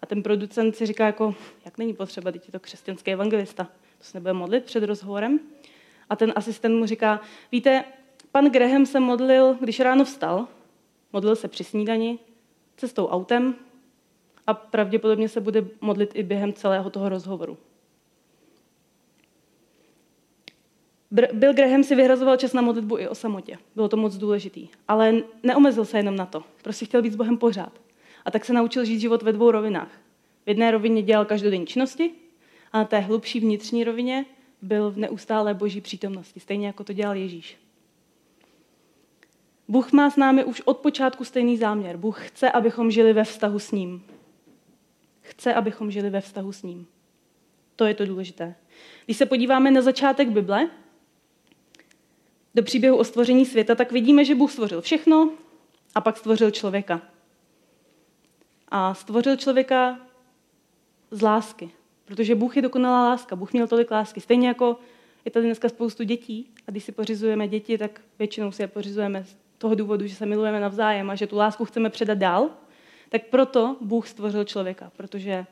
A 0.01 0.05
ten 0.05 0.23
producent 0.23 0.75
si 0.75 0.85
říká, 0.85 1.05
jako, 1.05 1.35
jak 1.65 1.77
není 1.77 1.93
potřeba, 1.93 2.31
teď 2.31 2.45
je 2.47 2.51
to 2.51 2.59
křesťanský 2.59 3.11
evangelista, 3.11 3.63
to 3.97 4.03
se 4.03 4.17
nebude 4.17 4.33
modlit 4.33 4.63
před 4.63 4.83
rozhovorem. 4.83 5.39
A 6.09 6.15
ten 6.15 6.33
asistent 6.35 6.79
mu 6.79 6.85
říká, 6.85 7.21
víte, 7.51 7.83
pan 8.31 8.45
Graham 8.45 8.85
se 8.85 8.99
modlil, 8.99 9.53
když 9.59 9.79
ráno 9.79 10.05
vstal, 10.05 10.47
modlil 11.13 11.35
se 11.35 11.47
při 11.47 11.63
snídani, 11.63 12.19
cestou 12.77 13.07
autem 13.07 13.55
a 14.47 14.53
pravděpodobně 14.53 15.29
se 15.29 15.41
bude 15.41 15.65
modlit 15.81 16.11
i 16.15 16.23
během 16.23 16.53
celého 16.53 16.89
toho 16.89 17.09
rozhovoru. 17.09 17.57
Bill 21.11 21.53
Graham 21.53 21.83
si 21.83 21.95
vyhrazoval 21.95 22.37
čas 22.37 22.53
na 22.53 22.61
modlitbu 22.61 22.97
i 22.97 23.07
o 23.07 23.15
samotě. 23.15 23.57
Bylo 23.75 23.89
to 23.89 23.97
moc 23.97 24.17
důležitý. 24.17 24.67
Ale 24.87 25.13
neomezil 25.43 25.85
se 25.85 25.97
jenom 25.97 26.15
na 26.15 26.25
to. 26.25 26.43
Prostě 26.63 26.85
chtěl 26.85 27.01
být 27.01 27.13
s 27.13 27.15
Bohem 27.15 27.37
pořád. 27.37 27.81
A 28.25 28.31
tak 28.31 28.45
se 28.45 28.53
naučil 28.53 28.85
žít 28.85 28.99
život 28.99 29.21
ve 29.21 29.33
dvou 29.33 29.51
rovinách. 29.51 29.91
V 30.45 30.49
jedné 30.49 30.71
rovině 30.71 31.01
dělal 31.01 31.25
každodenní 31.25 31.65
činnosti 31.65 32.11
a 32.71 32.77
na 32.77 32.85
té 32.85 32.99
hlubší 32.99 33.39
vnitřní 33.39 33.83
rovině 33.83 34.25
byl 34.61 34.91
v 34.91 34.97
neustálé 34.97 35.53
boží 35.53 35.81
přítomnosti, 35.81 36.39
stejně 36.39 36.67
jako 36.67 36.83
to 36.83 36.93
dělal 36.93 37.15
Ježíš. 37.15 37.57
Bůh 39.71 39.91
má 39.91 40.09
s 40.09 40.15
námi 40.15 40.43
už 40.43 40.61
od 40.61 40.77
počátku 40.77 41.25
stejný 41.25 41.57
záměr. 41.57 41.97
Bůh 41.97 42.27
chce, 42.27 42.51
abychom 42.51 42.91
žili 42.91 43.13
ve 43.13 43.23
vztahu 43.23 43.59
s 43.59 43.71
ním. 43.71 44.03
Chce, 45.21 45.53
abychom 45.53 45.91
žili 45.91 46.09
ve 46.09 46.21
vztahu 46.21 46.51
s 46.51 46.63
ním. 46.63 46.87
To 47.75 47.85
je 47.85 47.93
to 47.93 48.05
důležité. 48.05 48.55
Když 49.05 49.17
se 49.17 49.25
podíváme 49.25 49.71
na 49.71 49.81
začátek 49.81 50.29
Bible, 50.29 50.69
do 52.55 52.63
příběhu 52.63 52.97
o 52.97 53.03
stvoření 53.03 53.45
světa, 53.45 53.75
tak 53.75 53.91
vidíme, 53.91 54.25
že 54.25 54.35
Bůh 54.35 54.51
stvořil 54.51 54.81
všechno 54.81 55.31
a 55.95 56.01
pak 56.01 56.17
stvořil 56.17 56.51
člověka. 56.51 57.01
A 58.67 58.93
stvořil 58.93 59.37
člověka 59.37 59.99
z 61.11 61.21
lásky, 61.21 61.71
protože 62.05 62.35
Bůh 62.35 62.55
je 62.55 62.61
dokonalá 62.61 63.09
láska. 63.09 63.35
Bůh 63.35 63.53
měl 63.53 63.67
tolik 63.67 63.91
lásky. 63.91 64.21
Stejně 64.21 64.47
jako 64.47 64.79
je 65.25 65.31
tady 65.31 65.45
dneska 65.45 65.69
spoustu 65.69 66.03
dětí 66.03 66.53
a 66.67 66.71
když 66.71 66.83
si 66.83 66.91
pořizujeme 66.91 67.47
děti, 67.47 67.77
tak 67.77 68.01
většinou 68.19 68.51
si 68.51 68.61
je 68.61 68.67
pořizujeme 68.67 69.25
toho 69.61 69.75
důvodu, 69.75 70.07
že 70.07 70.15
se 70.15 70.25
milujeme 70.25 70.59
navzájem 70.59 71.09
a 71.09 71.15
že 71.15 71.27
tu 71.27 71.37
lásku 71.37 71.65
chceme 71.65 71.89
předat 71.89 72.17
dál, 72.17 72.49
tak 73.09 73.21
proto 73.29 73.77
Bůh 73.81 74.07
stvořil 74.07 74.43
člověka, 74.43 74.91
protože 74.97 75.45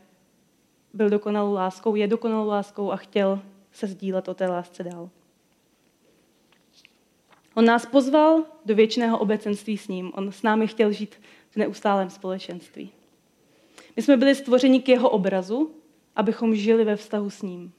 byl 0.94 1.10
dokonalou 1.10 1.54
láskou, 1.54 1.96
je 1.96 2.08
dokonalou 2.08 2.48
láskou 2.48 2.92
a 2.92 2.98
chtěl 2.98 3.42
se 3.72 3.88
sdílet 3.88 4.28
o 4.28 4.34
té 4.34 4.48
lásce 4.48 4.84
dál. 4.84 5.10
On 7.56 7.66
nás 7.66 7.86
pozval 7.86 8.44
do 8.66 8.76
věčného 8.76 9.20
obecenství 9.20 9.78
s 9.78 9.88
ním. 9.88 10.12
On 10.16 10.32
s 10.32 10.44
námi 10.44 10.68
chtěl 10.68 10.92
žít 10.92 11.22
v 11.50 11.56
neustálém 11.56 12.10
společenství. 12.10 12.92
My 13.96 14.02
jsme 14.02 14.18
byli 14.18 14.36
stvořeni 14.36 14.82
k 14.82 14.90
jeho 14.90 15.10
obrazu, 15.10 15.72
abychom 16.16 16.56
žili 16.56 16.86
ve 16.86 16.96
vztahu 16.96 17.30
s 17.30 17.42
ním. 17.42 17.74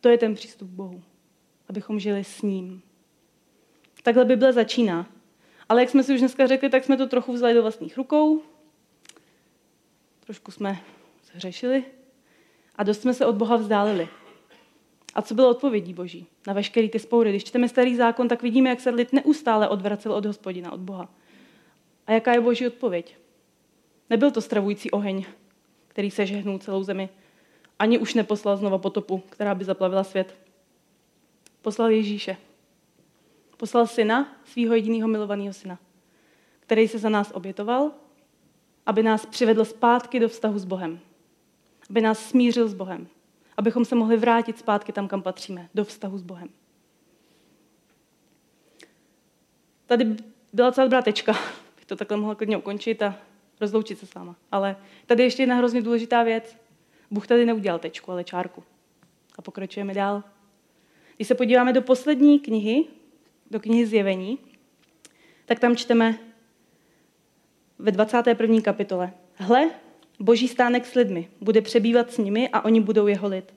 To 0.00 0.08
je 0.08 0.18
ten 0.18 0.34
přístup 0.34 0.68
k 0.68 0.72
Bohu. 0.72 1.02
Abychom 1.68 2.00
žili 2.00 2.24
s 2.24 2.42
ním. 2.42 2.82
Takhle 4.02 4.24
Bible 4.24 4.52
začíná. 4.52 5.06
Ale 5.68 5.82
jak 5.82 5.90
jsme 5.90 6.02
si 6.02 6.14
už 6.14 6.20
dneska 6.20 6.46
řekli, 6.46 6.68
tak 6.68 6.84
jsme 6.84 6.96
to 6.96 7.06
trochu 7.06 7.32
vzali 7.32 7.54
do 7.54 7.62
vlastních 7.62 7.96
rukou. 7.96 8.42
Trošku 10.20 10.50
jsme 10.50 10.80
zhřešili 11.24 11.84
a 12.76 12.82
dost 12.82 13.00
jsme 13.00 13.14
se 13.14 13.26
od 13.26 13.34
Boha 13.34 13.56
vzdálili. 13.56 14.08
A 15.14 15.22
co 15.22 15.34
bylo 15.34 15.50
odpovědí 15.50 15.94
Boží 15.94 16.26
na 16.46 16.52
veškeré 16.52 16.88
ty 16.88 16.98
spoury? 16.98 17.30
Když 17.30 17.44
čteme 17.44 17.68
starý 17.68 17.96
zákon, 17.96 18.28
tak 18.28 18.42
vidíme, 18.42 18.70
jak 18.70 18.80
se 18.80 18.90
lid 18.90 19.12
neustále 19.12 19.68
odvracel 19.68 20.12
od 20.12 20.26
hospodina, 20.26 20.72
od 20.72 20.80
Boha. 20.80 21.08
A 22.06 22.12
jaká 22.12 22.32
je 22.32 22.40
Boží 22.40 22.66
odpověď? 22.66 23.16
Nebyl 24.10 24.30
to 24.30 24.40
stravující 24.40 24.90
oheň, 24.90 25.24
který 25.88 26.10
se 26.10 26.26
žehnul 26.26 26.58
celou 26.58 26.82
zemi. 26.82 27.08
Ani 27.78 27.98
už 27.98 28.14
neposlal 28.14 28.56
znova 28.56 28.78
potopu, 28.78 29.22
která 29.30 29.54
by 29.54 29.64
zaplavila 29.64 30.04
svět. 30.04 30.34
Poslal 31.62 31.90
Ježíše. 31.90 32.36
Poslal 33.60 33.86
syna, 33.86 34.36
svého 34.44 34.74
jediného 34.74 35.08
milovaného 35.08 35.52
syna, 35.52 35.78
který 36.60 36.88
se 36.88 36.98
za 36.98 37.08
nás 37.08 37.30
obětoval, 37.34 37.92
aby 38.86 39.02
nás 39.02 39.26
přivedl 39.26 39.64
zpátky 39.64 40.20
do 40.20 40.28
vztahu 40.28 40.58
s 40.58 40.64
Bohem. 40.64 41.00
Aby 41.90 42.00
nás 42.00 42.28
smířil 42.28 42.68
s 42.68 42.74
Bohem 42.74 43.08
abychom 43.60 43.84
se 43.84 43.94
mohli 43.94 44.16
vrátit 44.16 44.58
zpátky 44.58 44.92
tam, 44.92 45.08
kam 45.08 45.22
patříme, 45.22 45.68
do 45.74 45.84
vztahu 45.84 46.18
s 46.18 46.22
Bohem. 46.22 46.48
Tady 49.86 50.16
byla 50.52 50.72
celá 50.72 50.84
dobrá 50.84 51.02
tečka, 51.02 51.32
bych 51.76 51.84
to 51.84 51.96
takhle 51.96 52.16
mohla 52.16 52.34
klidně 52.34 52.56
ukončit 52.56 53.02
a 53.02 53.18
rozloučit 53.60 53.98
se 53.98 54.06
s 54.06 54.14
váma. 54.14 54.36
Ale 54.52 54.76
tady 55.06 55.22
ještě 55.22 55.42
jedna 55.42 55.54
hrozně 55.54 55.82
důležitá 55.82 56.22
věc. 56.22 56.56
Bůh 57.10 57.26
tady 57.26 57.46
neudělal 57.46 57.78
tečku, 57.78 58.12
ale 58.12 58.24
čárku. 58.24 58.62
A 59.38 59.42
pokračujeme 59.42 59.94
dál. 59.94 60.22
Když 61.16 61.28
se 61.28 61.34
podíváme 61.34 61.72
do 61.72 61.82
poslední 61.82 62.40
knihy, 62.40 62.84
do 63.50 63.60
knihy 63.60 63.86
Zjevení, 63.86 64.38
tak 65.46 65.58
tam 65.58 65.76
čteme 65.76 66.18
ve 67.78 67.90
21. 67.90 68.60
kapitole. 68.60 69.12
Hle, 69.34 69.70
Boží 70.20 70.48
stánek 70.48 70.86
s 70.86 70.94
lidmi, 70.94 71.28
bude 71.40 71.60
přebývat 71.60 72.12
s 72.12 72.18
nimi 72.18 72.48
a 72.48 72.64
oni 72.64 72.80
budou 72.80 73.06
jeho 73.06 73.28
lid. 73.28 73.54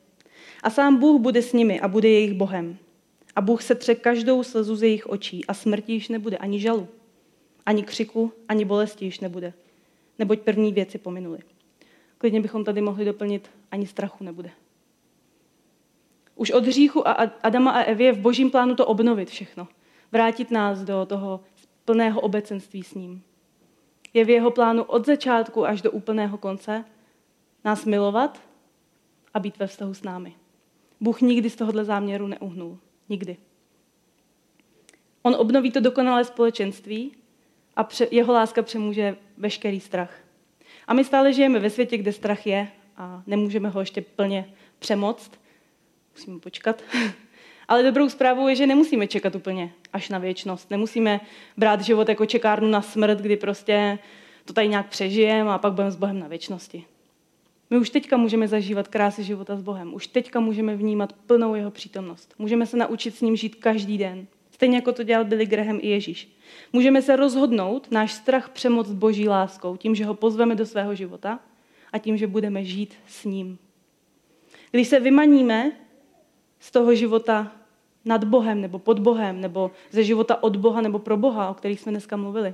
A 0.63 0.69
sám 0.69 0.97
Bůh 0.97 1.21
bude 1.21 1.41
s 1.41 1.53
nimi 1.53 1.79
a 1.79 1.87
bude 1.87 2.09
jejich 2.09 2.33
Bohem. 2.33 2.77
A 3.35 3.41
Bůh 3.41 3.63
se 3.63 3.75
tře 3.75 3.95
každou 3.95 4.43
slzu 4.43 4.75
z 4.75 4.83
jejich 4.83 5.07
očí 5.07 5.45
a 5.45 5.53
smrti 5.53 5.93
již 5.93 6.09
nebude, 6.09 6.37
ani 6.37 6.59
žalu, 6.59 6.87
ani 7.65 7.83
křiku, 7.83 8.33
ani 8.47 8.65
bolesti 8.65 9.05
již 9.05 9.19
nebude, 9.19 9.53
neboť 10.19 10.39
první 10.39 10.73
věci 10.73 10.97
pominuly. 10.97 11.39
Klidně 12.17 12.41
bychom 12.41 12.63
tady 12.63 12.81
mohli 12.81 13.05
doplnit, 13.05 13.49
ani 13.71 13.87
strachu 13.87 14.23
nebude. 14.23 14.51
Už 16.35 16.51
od 16.51 16.65
hříchu 16.65 17.07
a 17.07 17.11
Adama 17.43 17.71
a 17.71 17.91
je 17.91 18.11
v 18.11 18.19
božím 18.19 18.51
plánu 18.51 18.75
to 18.75 18.85
obnovit 18.85 19.29
všechno. 19.29 19.67
Vrátit 20.13 20.51
nás 20.51 20.79
do 20.79 21.05
toho 21.05 21.39
plného 21.85 22.21
obecenství 22.21 22.83
s 22.83 22.93
ním 22.93 23.23
je 24.13 24.25
v 24.25 24.29
jeho 24.29 24.51
plánu 24.51 24.83
od 24.83 25.05
začátku 25.05 25.65
až 25.65 25.81
do 25.81 25.91
úplného 25.91 26.37
konce 26.37 26.85
nás 27.65 27.85
milovat 27.85 28.41
a 29.33 29.39
být 29.39 29.59
ve 29.59 29.67
vztahu 29.67 29.93
s 29.93 30.03
námi. 30.03 30.35
Bůh 30.99 31.21
nikdy 31.21 31.49
z 31.49 31.55
tohohle 31.55 31.85
záměru 31.85 32.27
neuhnul. 32.27 32.79
Nikdy. 33.09 33.37
On 35.21 35.35
obnoví 35.35 35.71
to 35.71 35.79
dokonalé 35.79 36.25
společenství 36.25 37.11
a 37.75 37.87
jeho 38.11 38.33
láska 38.33 38.61
přemůže 38.61 39.17
veškerý 39.37 39.79
strach. 39.79 40.17
A 40.87 40.93
my 40.93 41.03
stále 41.03 41.33
žijeme 41.33 41.59
ve 41.59 41.69
světě, 41.69 41.97
kde 41.97 42.13
strach 42.13 42.47
je 42.47 42.67
a 42.97 43.23
nemůžeme 43.27 43.69
ho 43.69 43.79
ještě 43.79 44.01
plně 44.01 44.53
přemoct. 44.79 45.31
Musíme 46.13 46.39
počkat. 46.39 46.81
Ale 47.67 47.83
dobrou 47.83 48.09
zprávou 48.09 48.47
je, 48.47 48.55
že 48.55 48.67
nemusíme 48.67 49.07
čekat 49.07 49.35
úplně 49.35 49.71
až 49.93 50.09
na 50.09 50.17
věčnost. 50.17 50.71
Nemusíme 50.71 51.21
brát 51.57 51.81
život 51.81 52.09
jako 52.09 52.25
čekárnu 52.25 52.67
na 52.67 52.81
smrt, 52.81 53.19
kdy 53.19 53.37
prostě 53.37 53.99
to 54.45 54.53
tady 54.53 54.67
nějak 54.67 54.87
přežijeme 54.87 55.51
a 55.51 55.57
pak 55.57 55.73
budeme 55.73 55.91
s 55.91 55.95
Bohem 55.95 56.19
na 56.19 56.27
věčnosti. 56.27 56.85
My 57.69 57.77
už 57.77 57.89
teďka 57.89 58.17
můžeme 58.17 58.47
zažívat 58.47 58.87
krásy 58.87 59.23
života 59.23 59.55
s 59.55 59.61
Bohem. 59.61 59.93
Už 59.93 60.07
teďka 60.07 60.39
můžeme 60.39 60.75
vnímat 60.75 61.13
plnou 61.13 61.55
jeho 61.55 61.71
přítomnost. 61.71 62.33
Můžeme 62.39 62.65
se 62.65 62.77
naučit 62.77 63.15
s 63.15 63.21
ním 63.21 63.35
žít 63.35 63.55
každý 63.55 63.97
den. 63.97 64.27
Stejně 64.51 64.75
jako 64.77 64.91
to 64.91 65.03
dělal 65.03 65.25
Billy 65.25 65.45
Graham 65.45 65.79
i 65.81 65.89
Ježíš. 65.89 66.29
Můžeme 66.73 67.01
se 67.01 67.15
rozhodnout 67.15 67.91
náš 67.91 68.11
strach 68.11 68.49
přemoc 68.49 68.91
boží 68.91 69.29
láskou, 69.29 69.77
tím, 69.77 69.95
že 69.95 70.05
ho 70.05 70.13
pozveme 70.13 70.55
do 70.55 70.65
svého 70.65 70.95
života 70.95 71.39
a 71.91 71.97
tím, 71.97 72.17
že 72.17 72.27
budeme 72.27 72.63
žít 72.63 72.93
s 73.07 73.25
ním. 73.25 73.57
Když 74.71 74.87
se 74.87 74.99
vymaníme 74.99 75.71
z 76.63 76.71
toho 76.71 76.95
života 76.95 77.51
nad 78.05 78.23
Bohem 78.23 78.61
nebo 78.61 78.79
pod 78.79 78.99
Bohem, 78.99 79.41
nebo 79.41 79.71
ze 79.91 80.03
života 80.03 80.43
od 80.43 80.55
Boha 80.55 80.81
nebo 80.81 80.99
pro 80.99 81.17
Boha, 81.17 81.49
o 81.49 81.53
kterých 81.53 81.79
jsme 81.79 81.91
dneska 81.91 82.17
mluvili. 82.17 82.53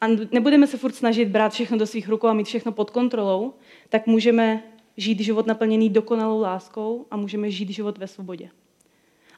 A 0.00 0.06
nebudeme 0.32 0.66
se 0.66 0.78
furt 0.78 0.94
snažit 0.94 1.28
brát 1.28 1.52
všechno 1.52 1.78
do 1.78 1.86
svých 1.86 2.08
rukou 2.08 2.26
a 2.26 2.32
mít 2.32 2.46
všechno 2.46 2.72
pod 2.72 2.90
kontrolou, 2.90 3.54
tak 3.88 4.06
můžeme 4.06 4.62
žít 4.96 5.20
život 5.20 5.46
naplněný 5.46 5.90
dokonalou 5.90 6.40
láskou 6.40 7.06
a 7.10 7.16
můžeme 7.16 7.50
žít 7.50 7.70
život 7.70 7.98
ve 7.98 8.06
svobodě. 8.06 8.48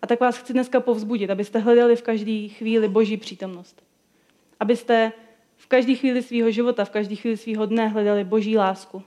A 0.03 0.07
tak 0.07 0.21
vás 0.21 0.39
chci 0.39 0.53
dneska 0.53 0.81
povzbudit, 0.81 1.31
abyste 1.31 1.59
hledali 1.59 1.97
v 1.97 2.03
každé 2.03 2.49
chvíli 2.49 2.89
boží 2.89 3.17
přítomnost. 3.17 3.83
Abyste 4.61 5.13
v 5.57 5.67
každé 5.67 5.95
chvíli 5.95 6.23
svého 6.23 6.51
života, 6.51 6.85
v 6.85 6.91
každé 6.91 7.17
chvíli 7.17 7.37
svého 7.37 7.67
dne 7.67 7.89
hledali 7.89 8.25
boží 8.25 8.57
lásku. 8.57 9.03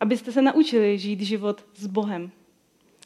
Abyste 0.00 0.32
se 0.32 0.42
naučili 0.42 0.98
žít 0.98 1.20
život 1.20 1.66
s 1.74 1.86
Bohem. 1.86 2.30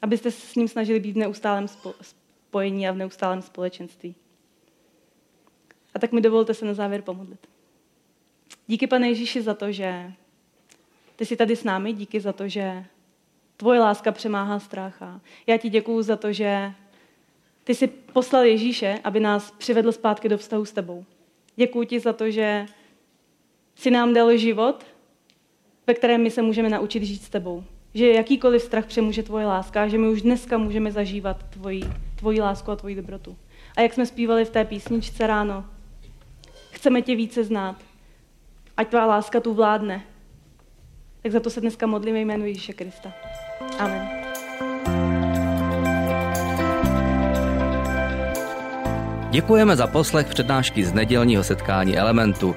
Abyste 0.02 0.30
se 0.30 0.46
s 0.46 0.54
ním 0.54 0.68
snažili 0.68 1.00
být 1.00 1.12
v 1.12 1.18
neustálém 1.18 1.66
spojení 2.00 2.88
a 2.88 2.92
v 2.92 2.96
neustálém 2.96 3.42
společenství. 3.42 4.14
A 5.94 5.98
tak 5.98 6.12
mi 6.12 6.20
dovolte 6.20 6.54
se 6.54 6.64
na 6.64 6.74
závěr 6.74 7.02
pomodlit. 7.02 7.46
Díky, 8.66 8.86
pane 8.86 9.08
Ježíši, 9.08 9.42
za 9.42 9.54
to, 9.54 9.72
že 9.72 10.12
ty 11.16 11.26
jsi 11.26 11.36
tady 11.36 11.56
s 11.56 11.64
námi, 11.64 11.92
díky 11.92 12.20
za 12.20 12.32
to, 12.32 12.48
že 12.48 12.84
tvoje 13.56 13.80
láska 13.80 14.12
přemáhá 14.12 14.60
strach. 14.60 15.02
A 15.02 15.20
já 15.46 15.56
ti 15.56 15.68
děkuju 15.68 16.02
za 16.02 16.16
to, 16.16 16.32
že 16.32 16.72
ty 17.64 17.74
jsi 17.74 17.86
poslal 17.86 18.44
Ježíše, 18.44 19.00
aby 19.04 19.20
nás 19.20 19.50
přivedl 19.50 19.92
zpátky 19.92 20.28
do 20.28 20.38
vztahu 20.38 20.64
s 20.64 20.72
tebou. 20.72 21.04
Děkuji 21.56 21.86
ti 21.86 22.00
za 22.00 22.12
to, 22.12 22.30
že 22.30 22.66
jsi 23.74 23.90
nám 23.90 24.14
dal 24.14 24.36
život, 24.36 24.86
ve 25.86 25.94
kterém 25.94 26.22
my 26.22 26.30
se 26.30 26.42
můžeme 26.42 26.68
naučit 26.68 27.02
žít 27.02 27.22
s 27.22 27.28
tebou. 27.28 27.64
Že 27.94 28.12
jakýkoliv 28.12 28.62
strach 28.62 28.86
přemůže 28.86 29.22
tvoje 29.22 29.46
láska, 29.46 29.88
že 29.88 29.98
my 29.98 30.08
už 30.08 30.22
dneska 30.22 30.58
můžeme 30.58 30.92
zažívat 30.92 31.42
tvoji, 31.50 31.82
tvoji 32.16 32.40
lásku 32.40 32.70
a 32.70 32.76
tvoji 32.76 32.94
dobrotu. 32.94 33.36
A 33.76 33.80
jak 33.80 33.92
jsme 33.92 34.06
zpívali 34.06 34.44
v 34.44 34.50
té 34.50 34.64
písničce 34.64 35.26
ráno, 35.26 35.64
chceme 36.70 37.02
tě 37.02 37.16
více 37.16 37.44
znát. 37.44 37.76
Ať 38.76 38.88
tvá 38.88 39.06
láska 39.06 39.40
tu 39.40 39.54
vládne. 39.54 40.04
Tak 41.22 41.32
za 41.32 41.40
to 41.40 41.50
se 41.50 41.60
dneska 41.60 41.86
modlíme 41.86 42.20
jménu 42.20 42.46
Ježíše 42.46 42.72
Krista. 42.72 43.12
Amen. 43.78 44.08
Děkujeme 49.30 49.76
za 49.76 49.86
poslech 49.86 50.28
přednášky 50.28 50.84
z 50.84 50.92
nedělního 50.92 51.44
setkání 51.44 51.98
Elementu. 51.98 52.56